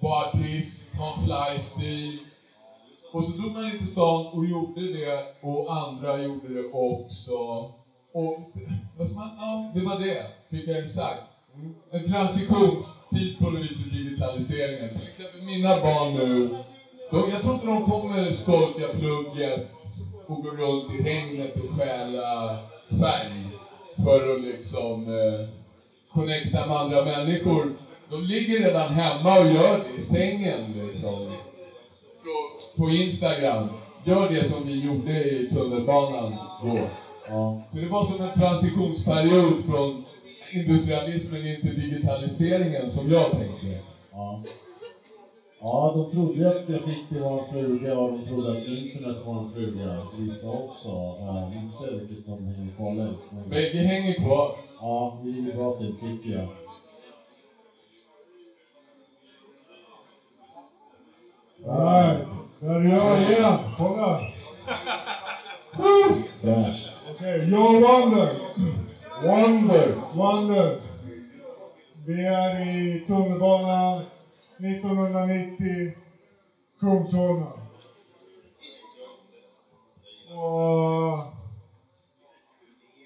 vara 0.00 0.26
artist, 0.26 0.94
ha 0.94 1.14
en 1.16 1.24
fly-stil. 1.24 2.18
Och 3.12 3.24
så 3.24 3.32
drog 3.32 3.52
man 3.52 3.64
in 3.64 3.78
till 3.78 3.86
stan 3.86 4.26
och 4.26 4.46
gjorde 4.46 4.80
det, 4.80 5.34
och 5.40 5.76
andra 5.76 6.22
gjorde 6.22 6.54
det 6.54 6.68
också. 6.72 7.34
Och 8.12 8.52
vad 8.96 9.14
man, 9.14 9.30
ja, 9.38 9.70
det 9.74 9.80
var 9.80 9.98
det, 10.00 10.26
fick 10.50 10.68
jag 10.68 10.78
exakt. 10.78 11.22
En 11.90 12.04
transitionstid 12.04 13.38
på 13.38 13.50
lite 13.50 13.90
digitaliseringen. 13.92 14.98
Till 14.98 15.08
exempel 15.08 15.42
mina 15.42 15.80
barn 15.80 16.14
nu, 16.14 16.48
de, 17.10 17.30
jag 17.30 17.42
tror 17.42 17.54
inte 17.54 17.66
de 17.66 17.90
kommer 17.90 18.30
skolka 18.32 18.98
plugget 18.98 19.70
och 20.26 20.42
gå 20.42 20.50
runt 20.50 20.94
i 20.94 21.02
regnet 21.02 21.56
och 21.56 21.78
stjäla 21.78 22.58
färg 23.00 23.46
för 24.04 24.34
att 24.34 24.40
liksom 24.42 25.08
eh, 25.08 25.48
connecta 26.12 26.66
med 26.66 26.76
andra 26.76 27.04
människor. 27.04 27.72
De 28.10 28.22
ligger 28.22 28.58
redan 28.58 28.92
hemma 28.92 29.38
och 29.38 29.46
gör 29.46 29.78
det 29.78 29.98
i 29.98 30.00
sängen 30.00 30.88
liksom. 30.92 31.32
På- 32.76 32.90
Instagram. 32.90 33.68
Gör 34.04 34.28
det 34.28 34.44
som 34.44 34.66
vi 34.66 34.84
gjorde 34.84 35.24
i 35.24 35.50
tunnelbanan 35.54 36.34
då. 36.62 36.78
Ja. 37.28 37.62
Så 37.72 37.78
det 37.78 37.88
var 37.88 38.04
som 38.04 38.24
en 38.24 38.32
transitionsperiod 38.38 39.64
från 39.64 40.04
industrialismen 40.54 41.46
in 41.46 41.60
till 41.60 41.80
digitaliseringen 41.80 42.90
som 42.90 43.10
jag 43.10 43.30
tänkte. 43.30 43.78
Ja. 44.12 44.42
Ja, 45.60 45.92
de 45.96 46.10
trodde 46.16 46.48
att 46.48 46.66
graffiti 46.66 47.18
var 47.18 47.38
en 47.38 47.50
fluga 47.50 47.98
och 47.98 48.10
de 48.12 48.26
trodde 48.26 48.50
att 48.50 48.66
internet 48.66 49.16
var 49.26 49.38
en 49.38 49.52
fluga. 49.52 49.98
Vissa 50.18 50.50
också. 50.50 50.88
Ja, 50.88 51.50
vi 51.52 51.70
får 51.70 51.84
se 51.86 51.94
vilket 51.98 52.24
som 52.24 52.44
hänger 52.46 52.72
kvar 52.76 52.94
längst. 52.94 53.50
Bägge 53.50 53.78
hänger 53.78 54.14
kvar. 54.14 54.56
ja, 54.80 55.18
vi 55.24 55.50
är 55.50 55.56
bra 55.56 55.76
till 55.76 55.94
tycker 56.00 56.38
jag. 56.38 56.48
Där 61.64 62.80
är 62.80 62.82
jag 62.82 63.22
igen. 63.22 63.58
Kolla. 63.76 64.20
Fräsch. 66.40 66.92
Okej, 67.10 67.50
Joe 67.50 67.80
Wonder. 67.80 68.38
Wonder! 69.22 69.94
Wonder. 70.14 70.80
Vi 72.06 72.26
är 72.26 72.60
i 72.68 73.04
tunnelbanan 73.06 74.04
1990, 74.58 75.92
Kungsholmen. 76.80 77.46
Och 80.36 81.18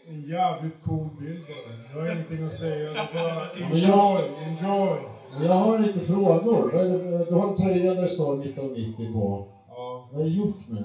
en 0.09 0.23
jävligt 0.29 0.85
cool 0.85 1.09
bild 1.21 1.47
bara. 1.47 1.77
Jag 1.93 2.01
har 2.01 2.13
ingenting 2.13 2.45
att 2.47 2.53
säga. 2.53 2.93
Bara 3.15 3.51
enjoy, 3.67 4.23
enjoy. 4.47 4.99
Jag 5.39 5.55
har 5.55 5.79
lite 5.79 6.01
frågor. 6.01 6.75
Är 6.75 7.27
Du 7.27 7.35
har 7.35 7.49
en 7.49 7.57
tröja 7.57 7.95
där 7.95 8.03
det 8.03 8.09
står 8.09 8.43
1990 8.45 9.13
på. 9.13 9.47
Ja. 9.69 10.09
Vad 10.13 10.21
är 10.21 10.25
det 10.25 10.31
gjort 10.31 10.69
med? 10.69 10.85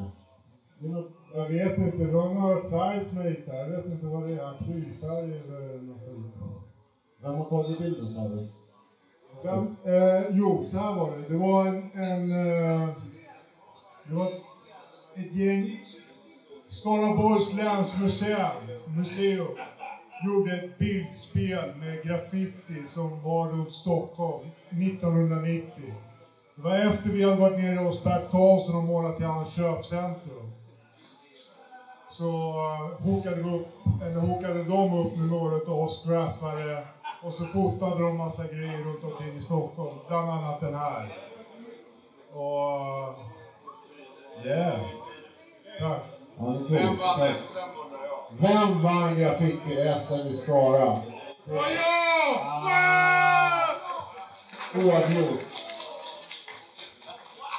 Är 0.81 1.03
Jag 1.35 1.49
vet 1.49 1.77
inte, 1.77 1.97
det 1.97 2.11
var 2.11 2.33
några 2.33 2.69
färgsmake 2.69 3.41
där. 3.45 3.57
Jag 3.57 3.69
vet 3.69 3.85
inte 3.85 4.05
vad 4.05 4.23
det 4.23 4.33
är. 4.33 4.49
Akrylfärg 4.49 5.41
eller 5.47 5.81
något 5.81 5.99
skit. 5.99 6.33
Vem 7.21 7.35
har 7.35 7.45
tagit 7.45 7.79
bilden 7.79 8.09
sa 8.09 8.27
du? 8.27 8.47
Vem, 9.43 9.75
eh, 9.93 10.23
jo, 10.31 10.63
så 10.65 10.77
här 10.77 10.95
var 10.95 11.11
det. 11.11 11.33
Det 11.33 11.37
var 11.37 11.65
en... 11.65 11.91
en 11.93 12.31
eh, 12.31 12.89
det 14.07 14.15
var 14.15 14.27
ett 15.15 15.33
gäng 15.33 15.79
Skaraborgs 16.67 17.53
läns 17.53 18.01
museum, 18.01 18.51
museum 18.97 19.47
gjorde 20.23 20.51
ett 20.51 20.77
bildspel 20.77 21.75
med 21.75 22.03
graffiti 22.03 22.85
som 22.85 23.23
var 23.23 23.47
runt 23.47 23.71
Stockholm 23.71 24.49
1990. 24.69 25.93
Det 26.55 26.61
var 26.61 26.75
efter 26.75 27.09
vi 27.09 27.23
hade 27.23 27.35
varit 27.35 27.59
nere 27.59 27.79
hos 27.79 28.03
Bert 28.03 28.31
Karlsson 28.31 28.75
och 28.75 28.83
målat 28.83 29.17
till 29.17 29.25
hans 29.25 29.55
köpcentrum. 29.55 30.51
Så 32.09 32.31
hookade, 32.99 33.35
vi 33.35 33.49
upp, 33.49 33.67
eller 34.03 34.19
hookade 34.19 34.63
de 34.63 34.93
upp 34.93 35.17
med 35.17 35.27
några 35.27 35.55
av 35.55 35.79
oss 35.79 36.05
graffare 36.07 36.87
och 37.23 37.33
så 37.33 37.45
fotade 37.45 38.03
de 38.03 38.17
massa 38.17 38.47
grejer 38.47 38.77
runt 38.77 39.03
omkring 39.03 39.35
i 39.35 39.39
Stockholm. 39.39 39.97
Bland 40.07 40.29
annat 40.29 40.59
den 40.59 40.75
här. 40.75 41.17
Och... 42.33 43.15
Yeah. 44.45 44.79
Tack. 45.79 46.03
Vem 46.69 46.97
vann. 46.97 47.37
SM? 47.37 47.59
Vem 48.31 48.83
vann 48.83 49.19
graffiti-SM 49.19 50.27
i 50.27 50.33
Skara? 50.33 51.01
Oavgjort. 54.75 55.39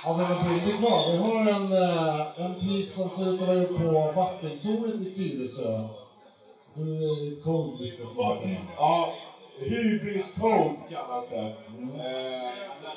Har 0.04 0.18
vi 0.18 0.24
någon 0.24 0.64
bild 0.64 0.78
kvar? 0.78 1.12
Vi 1.12 1.18
har 1.18 1.40
en, 1.40 1.72
en 2.44 2.60
pris 2.60 2.94
som 2.94 3.10
ser 3.10 3.34
ut 3.34 3.40
att 3.40 3.48
vara 3.48 3.58
gjord 3.58 3.78
på 3.78 4.12
vattentornet 4.20 5.06
i 5.06 5.14
Tyresö. 5.14 5.88
Hur 6.74 7.84
det 7.84 7.90
ska 7.90 8.04
vara. 8.04 8.38
Ja, 8.76 9.14
Hybris 9.58 10.34
Code 10.34 10.76
kallas 10.90 11.28
det. 11.28 11.38
Eh, 11.38 12.50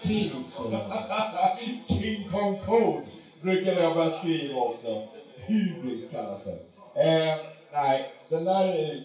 King 0.04 0.46
det. 0.70 0.88
King 1.88 2.30
Kong 2.32 2.60
Code 2.66 3.06
brukade 3.42 3.82
jag 3.82 3.96
börja 3.96 4.10
skriva 4.10 4.60
också. 4.62 5.08
Hybris 5.36 6.10
kallas 6.10 6.44
det. 6.44 6.60
Eh, 7.04 7.36
nej, 7.74 8.06
den 8.30 8.46
där... 8.46 9.04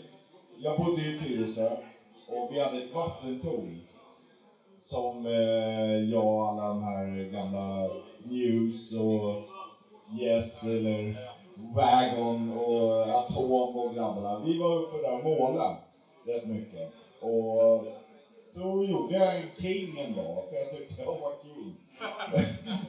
Jag 0.59 0.79
bodde 0.79 1.03
i 1.03 1.18
Tyresö 1.18 1.70
och 2.29 2.48
vi 2.53 2.61
hade 2.61 2.79
ett 2.79 2.94
vattentorn 2.94 3.81
som 4.81 5.27
eh, 5.27 6.11
jag 6.11 6.27
och 6.27 6.46
alla 6.48 6.68
de 6.68 6.83
här 6.83 7.31
gamla 7.33 7.90
News 8.22 8.96
och 8.96 9.42
Yes 10.20 10.64
eller 10.64 11.16
Wagon 11.74 12.53
och 12.53 13.11
Atom 13.11 13.77
och 13.77 13.94
grabbarna. 13.94 14.40
Vi 14.44 14.59
var 14.59 14.77
uppe 14.77 14.96
där 14.96 15.18
och 15.18 15.24
målade 15.24 15.77
rätt 16.27 16.46
mycket. 16.46 16.92
Och 17.20 17.87
så 18.55 18.85
gjorde 18.85 19.14
jag 19.14 19.37
en 19.37 19.48
King 19.61 19.98
en 19.98 20.14
dag, 20.14 20.44
för 20.48 20.57
jag 20.57 20.70
tyckte 20.70 21.03
jag 21.03 21.20
var 21.20 21.33
King. 21.42 21.77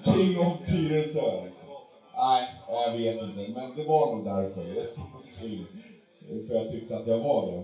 king 0.16 0.40
of 0.40 0.68
Tyresö 0.68 1.46
liksom. 1.46 1.65
Nej, 2.18 2.48
jag 2.70 2.92
vet 2.92 3.22
inte, 3.24 3.60
men 3.60 3.76
det 3.76 3.84
var 3.84 4.16
nog 4.16 4.26
därför. 4.26 4.76
Jag 4.76 4.86
skrev 4.86 5.06
till. 5.40 5.66
För 6.48 6.56
jag 6.56 6.72
tyckte 6.72 6.98
att 6.98 7.08
jag 7.08 7.20
var 7.20 7.52
det. 7.52 7.58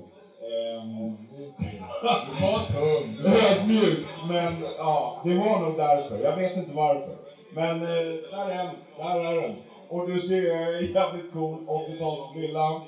Ehm, 0.47 1.17
Du 1.37 2.41
var 2.41 2.65
tung. 2.71 3.25
Ödmjukt, 3.25 4.07
men 4.27 4.61
ja, 4.77 5.21
det 5.23 5.37
var 5.37 5.59
nog 5.59 5.77
därför. 5.77 6.19
Jag 6.19 6.35
vet 6.35 6.57
inte 6.57 6.71
varför. 6.73 7.15
Men 7.53 7.75
eh, 7.81 7.87
där 8.31 8.49
är 8.49 8.63
den, 8.65 8.75
där 8.97 9.19
är 9.19 9.41
den. 9.41 9.55
Och 9.89 10.07
du 10.07 10.19
ser 10.19 10.75
eh, 10.81 10.91
jävligt 10.91 11.33
cool 11.33 11.57
80-talsfrilla. 11.67 12.81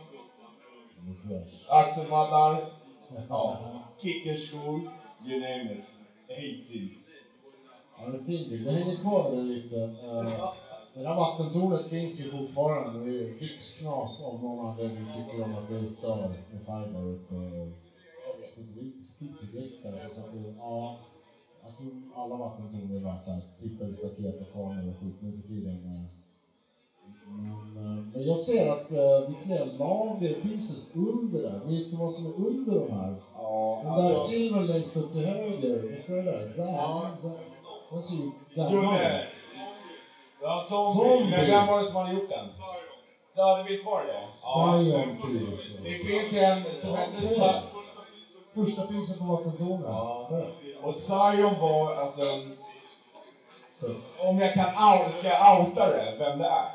Axelmaddar. 1.69 2.65
Ja, 3.29 3.57
kickerskor. 4.01 4.81
You 5.25 5.39
name 5.39 5.73
it. 5.73 5.83
80s. 6.69 7.09
Ja, 7.99 8.09
det 8.09 8.17
är 8.17 8.23
fin 8.23 8.49
bild. 8.49 8.65
Det 8.65 8.71
hänger 8.71 8.95
kvar 8.95 9.31
där 9.31 9.43
lite. 9.43 9.81
Eh, 9.83 10.53
Det 10.95 11.07
här 11.07 11.15
vattentornet 11.15 11.89
finns 11.89 12.19
ju 12.21 12.31
fortfarande. 12.31 12.99
Det 13.05 13.17
är 13.23 13.39
riksknas 13.39 14.25
av 14.27 14.43
någon 14.43 14.65
anledning 14.67 15.05
tycker 15.15 15.39
de 15.43 15.55
att 15.55 15.69
det 15.69 15.75
är 15.75 15.87
stör 15.87 16.29
med 16.51 16.93
där 16.93 17.07
uppe. 17.15 17.35
Jag 18.25 18.33
vet 18.41 18.57
inte, 18.57 18.81
skyddseffekter. 19.19 20.09
Så 20.09 20.21
att 20.21 20.33
det, 20.33 20.55
ja, 20.57 20.97
jag 21.63 21.77
tror 21.77 21.91
alla 22.15 22.35
vattentorn 22.37 22.97
är 22.97 23.03
bara 23.03 23.19
såhär 23.19 23.41
trippelstaket 23.59 24.41
och 24.41 24.53
kameror 24.53 24.89
och 24.89 24.99
skit 24.99 25.21
nu 25.21 25.31
för 25.31 25.47
tiden. 25.47 25.75
eh. 25.75 26.05
Men, 27.27 27.77
eh, 27.85 28.05
men 28.13 28.23
jag 28.25 28.39
ser 28.39 28.71
att 28.71 28.91
eh, 28.91 28.97
det 28.97 29.33
är 29.35 29.43
flera 29.45 29.65
lager 29.65 30.41
pieces 30.41 30.91
under 30.95 31.41
där. 31.43 31.65
Minns 31.65 31.89
du 31.89 31.95
vad 31.97 32.11
som 32.13 32.25
är 32.25 32.35
under 32.47 32.79
de 32.79 32.91
här? 32.91 33.15
Ja, 33.33 33.79
Den 33.83 33.93
där 33.97 34.13
alltså. 34.13 34.27
silvern 34.27 34.65
längst 34.67 34.95
upp 34.97 35.11
till 35.11 35.25
höger, 35.25 35.89
vad 35.91 35.99
står 35.99 36.15
det 36.15 36.23
där? 36.23 36.51
Zan, 36.55 36.73
Ja. 36.73 37.11
Den 37.91 38.03
ser 38.03 38.15
ju 38.15 38.31
gammal 38.55 38.95
ut. 38.95 39.42
Ja, 40.43 40.59
zombie. 40.59 41.03
Zombie. 41.03 41.37
Men 41.37 41.45
vem 41.47 41.67
var 41.67 41.77
det 41.77 41.85
som 41.85 41.95
hade 41.95 42.13
gjort 42.13 42.29
den? 42.29 42.49
Så 43.31 43.63
visst 43.67 43.85
var 43.85 44.05
det 44.05 44.13
det? 44.13 44.27
Zion 44.33 45.17
Tyresö. 45.21 45.83
Det 45.83 45.99
finns 45.99 46.33
ju 46.33 46.39
en 46.39 46.63
som 46.81 46.95
hette 46.95 47.61
Första 48.53 48.87
priset 48.87 49.19
på 49.19 49.25
vattentornet. 49.25 49.87
Ja. 49.87 50.29
Och 50.83 50.95
Zion 50.95 51.59
var 51.59 51.95
alltså 51.95 52.25
en... 52.25 52.57
Om 54.19 54.39
jag 54.39 54.53
kan 54.53 54.65
out, 54.65 55.15
ska 55.15 55.27
jag 55.27 55.59
outa 55.59 55.87
det, 55.87 56.15
vem 56.19 56.39
det 56.39 56.45
är? 56.45 56.71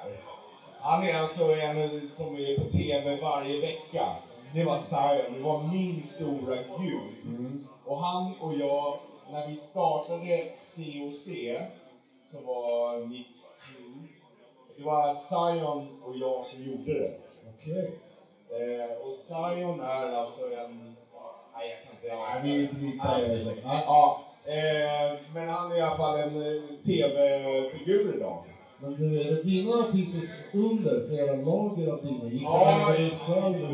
Han 0.80 1.04
är 1.04 1.14
alltså 1.14 1.52
en 1.54 2.08
som 2.08 2.36
är 2.36 2.58
på 2.58 2.70
TV 2.70 3.16
varje 3.16 3.60
vecka. 3.60 4.16
Det 4.54 4.64
var 4.64 4.76
Zion, 4.76 5.34
det 5.34 5.40
var 5.40 5.62
min 5.62 6.06
stora 6.06 6.56
gud. 6.56 7.66
Och 7.84 7.98
han 7.98 8.34
och 8.40 8.54
jag, 8.54 8.98
när 9.30 9.46
vi 9.46 9.56
startade 9.56 10.42
COC, 10.42 11.28
som 12.30 12.46
var 12.46 13.06
mitt 13.06 13.36
det 14.78 14.84
var 14.84 15.12
Zion 15.12 15.88
och 16.04 16.16
jag 16.16 16.46
som 16.46 16.64
gjorde 16.64 16.92
det. 16.92 17.14
Okej. 17.54 17.90
Eh, 18.50 19.06
och 19.06 19.14
Zion 19.14 19.80
är 19.80 20.12
alltså 20.12 20.44
en... 20.44 20.96
Nej, 21.54 21.70
jag 21.70 21.78
kan 21.82 21.92
inte... 21.94 22.16
Nej, 22.16 22.68
vi 22.70 22.78
blippar 22.80 23.20
det. 23.20 23.56
Ja, 23.64 24.20
eh, 24.44 25.18
men 25.34 25.48
han 25.48 25.72
är 25.72 25.76
i 25.76 25.80
alla 25.80 25.96
fall 25.96 26.18
en 26.18 26.36
eh, 26.36 26.62
TV-figur 26.84 28.16
idag. 28.16 28.44
Men 28.80 28.96
du, 28.96 29.24
det 29.24 29.42
dina 29.42 29.82
pieces 29.92 30.30
under 30.54 31.08
flera 31.08 31.32
lager 31.32 31.92
av 31.92 32.02
dina? 32.02 32.24
Gick 32.24 32.42
Ja, 32.42 32.94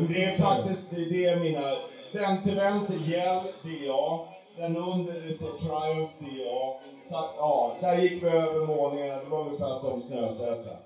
det 0.09 0.23
är 0.23 0.37
faktiskt 0.37 0.91
det, 0.91 1.05
det 1.05 1.25
är 1.25 1.39
mina... 1.39 1.75
Den 2.13 2.43
till 2.43 2.55
vänster, 2.55 2.93
Gel, 2.93 3.43
det 3.63 3.69
är 3.69 3.85
jag. 3.85 4.27
Den 4.57 4.77
under, 4.77 5.13
det 5.27 5.33
står 5.33 5.51
Triumph, 5.51 6.13
det 6.19 6.41
är 6.41 6.45
jag. 6.45 6.79
Så 7.09 7.17
att, 7.17 7.31
ja, 7.37 7.71
där 7.81 7.97
gick 7.97 8.23
vi 8.23 8.27
över 8.27 8.65
målningarna. 8.65 9.23
Det 9.23 9.29
var 9.29 9.45
ungefär 9.45 9.73
som 9.73 10.01
Snösätra. 10.01 10.77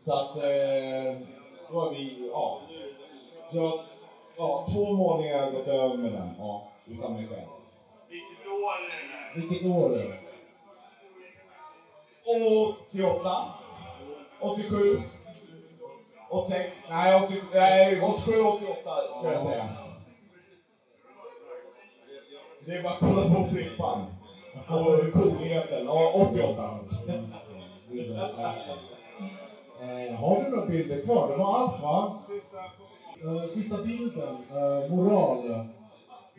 Så 0.00 0.12
att, 0.14 0.36
eh, 0.36 1.16
då 1.70 1.74
var 1.78 1.90
vi, 1.90 2.28
ja. 2.32 2.60
Så, 3.52 3.80
ja, 4.36 4.66
två 4.72 4.92
målningar 4.92 5.38
har 5.38 5.44
jag 5.44 5.54
gått 5.54 5.68
över 5.68 5.96
med 5.96 6.12
den, 6.12 6.30
ja, 6.38 6.62
utan 6.86 7.12
mig 7.12 7.28
själv. 7.28 7.48
Vilket 9.34 9.66
år 9.66 9.94
är 9.96 10.08
det? 10.08 10.18
88, 12.90 13.44
87, 14.40 15.02
86, 16.30 16.84
nej, 16.90 17.24
80, 17.24 17.34
nej 17.52 18.00
87, 18.00 18.42
88 18.42 18.90
skulle 19.18 19.32
jag 19.32 19.42
säga. 19.42 19.68
Det 22.66 22.72
är 22.72 22.82
bara 22.82 22.92
att 22.92 23.00
kolla 23.00 23.34
på 23.34 23.48
flippan. 23.50 24.06
Och 24.68 25.12
coolheten. 25.12 25.86
Ja, 25.86 26.12
88. 26.14 26.78
Eh, 29.82 30.14
har 30.14 30.44
vi 30.44 30.50
några 30.50 30.66
bilder 30.66 31.02
kvar? 31.04 31.30
Det 31.30 31.36
var 31.36 31.58
allt 31.58 31.82
va? 31.82 32.22
Eh, 33.24 33.48
sista 33.48 33.82
bilden, 33.82 34.36
eh, 34.50 34.94
moral. 34.94 35.68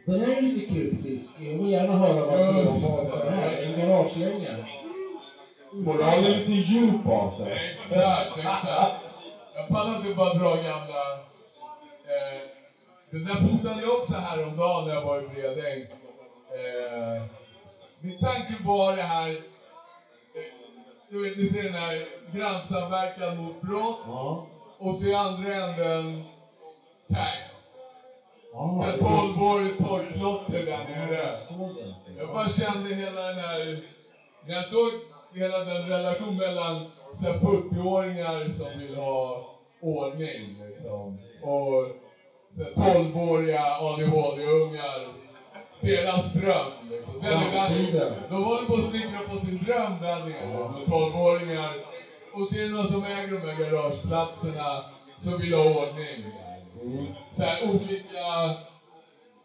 Den 0.06 0.22
är 0.22 0.42
lite 0.42 0.74
kryptisk. 0.74 1.42
Jag 1.42 1.58
vill 1.58 1.72
gärna 1.72 1.94
höra 1.94 2.26
varför 2.26 2.54
de 2.64 3.14
har 3.14 3.26
den 3.26 3.34
här. 3.34 3.64
En 3.64 3.80
garagelänge. 3.80 4.66
Moral 5.74 6.26
är 6.26 6.38
lite 6.38 6.52
djup 6.52 7.08
av 7.08 7.30
sig. 7.30 7.54
Exakt, 7.74 8.38
exakt. 8.38 8.94
Jag 9.56 9.68
pallar 9.68 9.98
inte 9.98 10.14
bara 10.14 10.34
dra 10.34 10.56
gamla... 10.56 11.14
Eh, 12.14 12.42
den 13.12 13.26
där 13.26 13.36
fotade 13.36 13.82
jag 13.82 14.00
också 14.00 14.14
häromdagen 14.14 14.88
när 14.88 14.94
jag 14.96 15.02
var 15.02 15.22
i 15.22 15.28
Bredäng. 15.28 15.82
Eh, 15.82 17.24
min 18.00 18.20
tanke 18.20 18.54
var 18.64 18.96
det 18.96 19.02
här... 19.02 19.53
Du 21.14 21.24
vet, 21.24 21.38
ni 21.38 21.48
ser 21.48 21.64
den 21.64 21.74
här 21.74 22.06
grannsamverkan 22.34 23.38
mot 23.38 23.62
brott 23.62 24.00
Ja. 24.08 24.48
och 24.78 24.96
så 24.96 25.08
i 25.08 25.14
andra 25.14 25.54
änden 25.54 26.24
tax. 27.10 27.68
Ja, 28.54 28.86
En 28.88 29.00
12-årig 29.00 29.78
torgklotter 29.78 30.66
där 30.66 30.78
nere. 30.78 31.34
jag. 31.50 32.18
Jag 32.18 32.28
bara 32.34 32.50
kände 32.50 32.96
hela 32.96 33.22
den 33.22 33.40
här... 33.40 33.84
När 34.48 34.56
jag 34.56 34.66
såg 34.66 34.90
hela 35.34 35.58
den 35.60 35.90
relation 35.90 36.38
mellan 36.38 36.92
så 37.16 37.26
här 37.26 37.40
40-åringar 37.40 38.50
som 38.50 38.80
vill 38.80 38.96
ha 38.96 39.46
ordning 39.82 40.64
liksom. 40.70 41.18
Och 41.42 41.88
12-åriga 42.76 43.64
ADHD-ungar, 43.80 45.08
deras 45.84 46.34
dröm 46.34 46.72
liksom. 46.90 47.14
Framtiden. 47.22 48.14
de 48.30 48.44
håller 48.44 48.68
på 48.68 48.74
att 48.74 48.82
snickra 48.82 49.20
på 49.32 49.38
sin 49.38 49.64
dröm 49.64 49.94
där 50.02 50.20
nere, 50.20 50.70
med 50.72 50.88
12-åringar. 50.88 51.74
Och 52.34 52.48
så 52.48 52.60
är 52.60 52.64
det 52.64 52.70
någon 52.70 52.88
som 52.88 53.04
äger 53.04 53.32
de 53.32 53.50
här 53.50 53.60
garageplatserna 53.60 54.84
som 55.20 55.38
vill 55.38 55.54
ha 55.54 55.64
ordning. 55.64 56.26
Så 57.32 57.44
här 57.44 57.70
olika, 57.70 58.56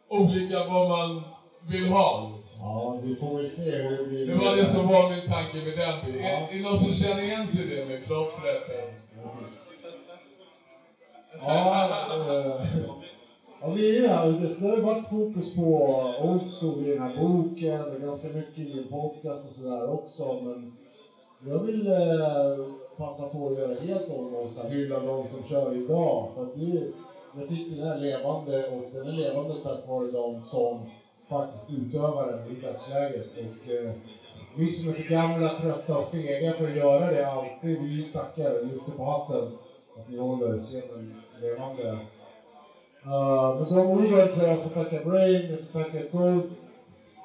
olika 0.08 0.64
vad 0.64 0.88
man 0.88 1.22
vill 1.68 1.88
ha. 1.88 2.30
Ja, 2.60 3.00
vi 3.02 3.16
får 3.16 3.36
väl 3.36 3.50
se 3.50 3.70
hur 3.70 3.96
det 3.98 4.04
blir. 4.04 4.26
Det 4.26 4.34
var 4.34 4.56
det 4.56 4.66
som 4.66 4.88
var 4.88 5.10
min 5.10 5.28
tanke 5.28 5.56
med 5.56 5.78
den 5.78 6.04
bilden. 6.04 6.24
Är, 6.24 6.48
är 6.48 6.56
det 6.56 6.62
någon 6.62 6.78
som 6.78 6.92
känner 6.92 7.22
igen 7.22 7.46
sig 7.46 7.60
i 7.62 7.76
det 7.76 7.84
med 7.84 8.04
klottret? 8.04 8.62
Ja, 11.46 11.84
eh, 12.14 13.07
ja, 13.60 13.70
vi 13.70 13.96
är 13.96 14.00
ju 14.00 14.06
här. 14.06 14.26
Det 14.26 14.60
det 14.60 14.68
har 14.68 14.76
ju 14.76 14.82
varit 14.82 15.08
fokus 15.08 15.56
på 15.56 15.62
old 16.22 16.42
school 16.60 16.86
i 16.86 16.90
den 16.90 17.02
här 17.02 17.16
boken 17.16 17.94
och 17.94 18.00
ganska 18.00 18.28
mycket 18.28 18.58
i 18.58 18.74
min 18.74 18.88
podcast 18.88 19.48
och 19.48 19.54
sådär 19.54 19.92
också. 19.92 20.40
Men 20.42 20.76
jag 21.46 21.58
vill 21.58 21.86
eh, 21.86 22.66
passa 22.96 23.28
på 23.28 23.48
att 23.48 23.58
göra 23.58 23.80
helt 23.80 24.10
om 24.10 24.34
och 24.34 24.50
så 24.50 24.62
här, 24.62 24.70
hylla 24.70 25.00
de 25.00 25.28
som 25.28 25.44
kör 25.44 25.76
idag. 25.76 26.28
För 26.34 26.42
att 26.42 26.56
vi, 26.56 26.92
jag 27.38 27.48
fick 27.48 27.70
den 27.70 27.86
är 27.86 27.98
levande 27.98 28.68
och 28.68 28.82
den 28.92 29.06
är 29.06 29.12
levande 29.12 29.54
tack 29.62 29.88
vare 29.88 30.10
de 30.10 30.42
som 30.42 30.90
faktiskt 31.28 31.70
utövar 31.70 32.26
den 32.26 32.56
i 32.56 32.60
dagsläget. 32.60 33.26
Och, 33.32 33.70
eh, 33.72 33.92
vi 34.56 34.68
som 34.68 34.90
är 34.90 34.94
för 34.94 35.10
gamla, 35.10 35.48
trötta 35.48 35.98
och 35.98 36.10
fega 36.10 36.52
för 36.52 36.68
att 36.68 36.76
göra 36.76 37.12
det 37.12 37.30
alltid, 37.30 37.82
vi 37.82 38.12
tackar, 38.12 38.64
lyfter 38.64 38.92
på 38.92 39.04
hatten 39.04 39.58
att 39.96 40.08
ni 40.08 40.18
håller 40.18 40.58
scenen 40.58 41.22
levande. 41.40 41.98
Eh, 43.08 43.14
uh, 43.14 43.58
med 43.58 43.66
de 43.68 43.86
orden 43.86 44.28
får 44.34 44.44
jag 44.44 44.62
få 44.62 44.68
tacka 44.68 45.04
Brain, 45.04 45.50
jag 45.50 45.58
får 45.72 45.82
tacka 45.82 46.02
Cold. 46.10 46.50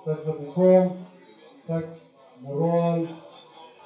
tack 0.05 0.23
för 0.23 0.31
att 0.31 0.41
ni 0.41 0.51
kom. 0.53 0.89
Tack 1.67 1.85
Moral, 2.39 3.07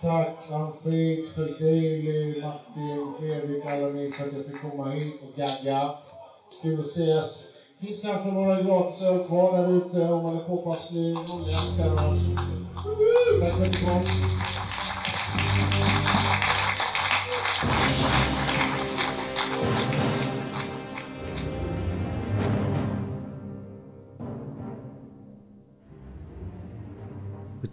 tack 0.02 0.36
Unfade, 0.52 1.24
Spray 1.24 1.54
Daily, 1.60 2.42
Martin, 2.42 3.14
Fredrik, 3.20 3.66
alla 3.66 3.88
ni 3.88 4.12
för 4.12 4.28
att 4.28 4.34
jag 4.34 4.46
fick 4.46 4.62
komma 4.62 4.90
hit 4.90 5.22
och 5.24 5.36
gagga. 5.36 5.92
Kul 6.62 6.80
att 6.80 6.86
ses. 6.86 7.48
Finns 7.80 8.02
kanske 8.02 8.32
några 8.32 8.62
gratisöl 8.62 9.28
kvar 9.28 9.58
där 9.58 9.78
ute 9.78 10.14
om 10.14 10.24
man 10.24 10.36
är 10.38 10.44
påpasslig. 10.44 11.18
Jag 11.28 11.50
älskar 11.50 11.86
dem. 11.86 12.38
Tack 13.42 13.56
för 13.56 13.66
att 13.66 13.72
ni 13.72 13.86
kom. 13.86 14.47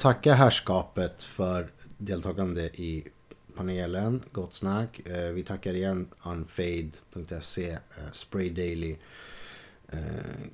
Tacka 0.04 0.34
herrskapet 0.34 1.22
för 1.22 1.68
deltagande 1.98 2.62
i 2.62 3.04
panelen. 3.56 4.22
Gott 4.32 4.54
snack. 4.54 5.06
Eh, 5.06 5.30
vi 5.30 5.42
tackar 5.42 5.74
igen 5.74 6.08
unfade.se, 6.22 7.70
eh, 7.70 7.78
Spray 8.12 8.50
Daily, 8.50 8.96
eh, 9.88 9.98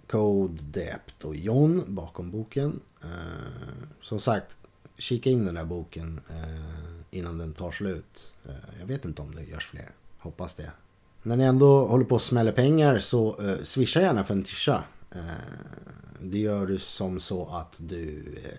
Code 0.07 0.63
Dept 0.63 1.25
och 1.25 1.37
John 1.37 1.85
bakom 1.95 2.31
boken. 2.31 2.81
Som 4.03 4.21
sagt, 4.21 4.57
kika 4.99 5.31
in 5.31 5.45
den 5.45 5.57
här 5.57 5.65
boken 5.65 6.21
innan 7.11 7.39
den 7.39 7.53
tar 7.53 7.71
slut. 7.71 8.33
Jag 8.81 8.87
vet 8.87 9.05
inte 9.05 9.23
om 9.23 9.35
det 9.35 9.43
görs 9.43 9.67
fler. 9.67 9.91
Hoppas 10.19 10.55
det. 10.55 10.73
När 11.23 11.37
ni 11.37 11.45
ändå 11.45 11.87
håller 11.87 12.05
på 12.05 12.17
att 12.17 12.23
smälla 12.23 12.53
pengar 12.53 12.99
så 12.99 13.41
eh, 13.41 13.63
swisha 13.65 14.01
gärna 14.01 14.25
för 14.25 14.35
en 14.35 14.45
tisha. 14.45 14.85
Eh, 15.11 15.21
det 16.21 16.39
gör 16.39 16.67
du 16.67 16.79
som 16.79 17.21
så 17.21 17.49
att 17.49 17.75
du 17.77 18.35
eh, 18.45 18.59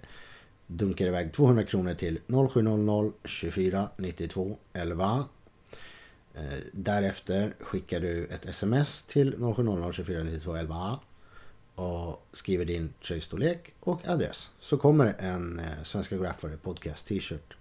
dunkar 0.72 1.06
iväg 1.06 1.34
200 1.34 1.64
kronor 1.64 1.94
till 1.94 2.20
0700 2.54 3.12
24 3.26 3.90
92 3.98 4.58
11. 4.74 5.26
Därefter 6.72 7.54
skickar 7.60 8.00
du 8.00 8.26
ett 8.26 8.46
sms 8.46 9.04
till 9.04 9.32
0700 9.56 9.94
24 9.94 10.24
92 10.24 10.56
11 10.56 11.00
och 11.76 12.28
skriver 12.34 12.66
din 12.66 12.94
tröjstorlek 13.06 13.74
och 13.80 14.08
adress. 14.08 14.50
Så 14.60 14.78
kommer 14.78 15.16
en 15.20 15.60
eh, 15.60 15.84
Svenska 15.84 16.18
Graffare 16.18 16.58
Podcast 16.58 17.08
t-shirt 17.08 17.54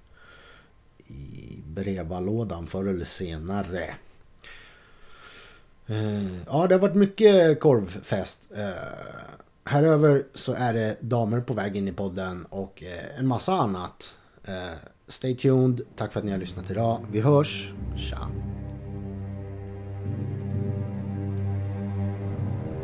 i 1.07 1.63
brevlådan 1.67 2.67
förr 2.67 2.89
eller 2.89 3.05
senare. 3.05 3.95
Eh, 5.87 6.45
ja, 6.47 6.67
det 6.67 6.75
har 6.75 6.79
varit 6.79 6.95
mycket 6.95 7.61
korvfest. 7.61 8.49
Eh, 8.57 8.71
Eh, 9.67 9.73
här 9.73 9.83
över 9.83 10.23
så 10.35 10.55
är 10.55 10.75
det 10.75 10.97
damer 11.01 11.41
på 11.41 11.55
väg 11.55 11.77
in 11.77 11.89
i 11.89 11.93
podden 11.93 12.47
och 12.51 12.83
eh, 12.83 13.19
en 13.19 13.27
massa 13.27 13.53
annat. 13.53 14.15
Eh, 14.49 14.79
stay 15.09 15.37
tuned. 15.37 15.81
Tack 15.97 16.13
för 16.13 16.21
att 16.21 16.27
ni 16.27 16.33
har 16.33 16.39
lyssnat 16.39 16.71
idag. 16.71 17.07
Vi 17.13 17.21
hörs. 17.21 17.73
Tja! 17.97 18.19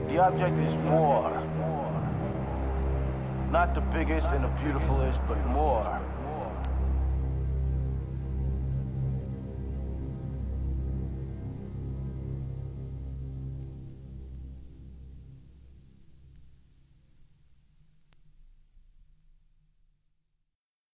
The 0.08 0.20
object 0.20 0.54
is 0.68 0.74
more. 0.90 1.40
Not 3.52 3.74
the 3.74 3.98
biggest 3.98 4.26
and 4.26 4.44
the 4.44 4.64
beautifulest, 4.64 5.20
but 5.28 5.38
more. 5.46 6.00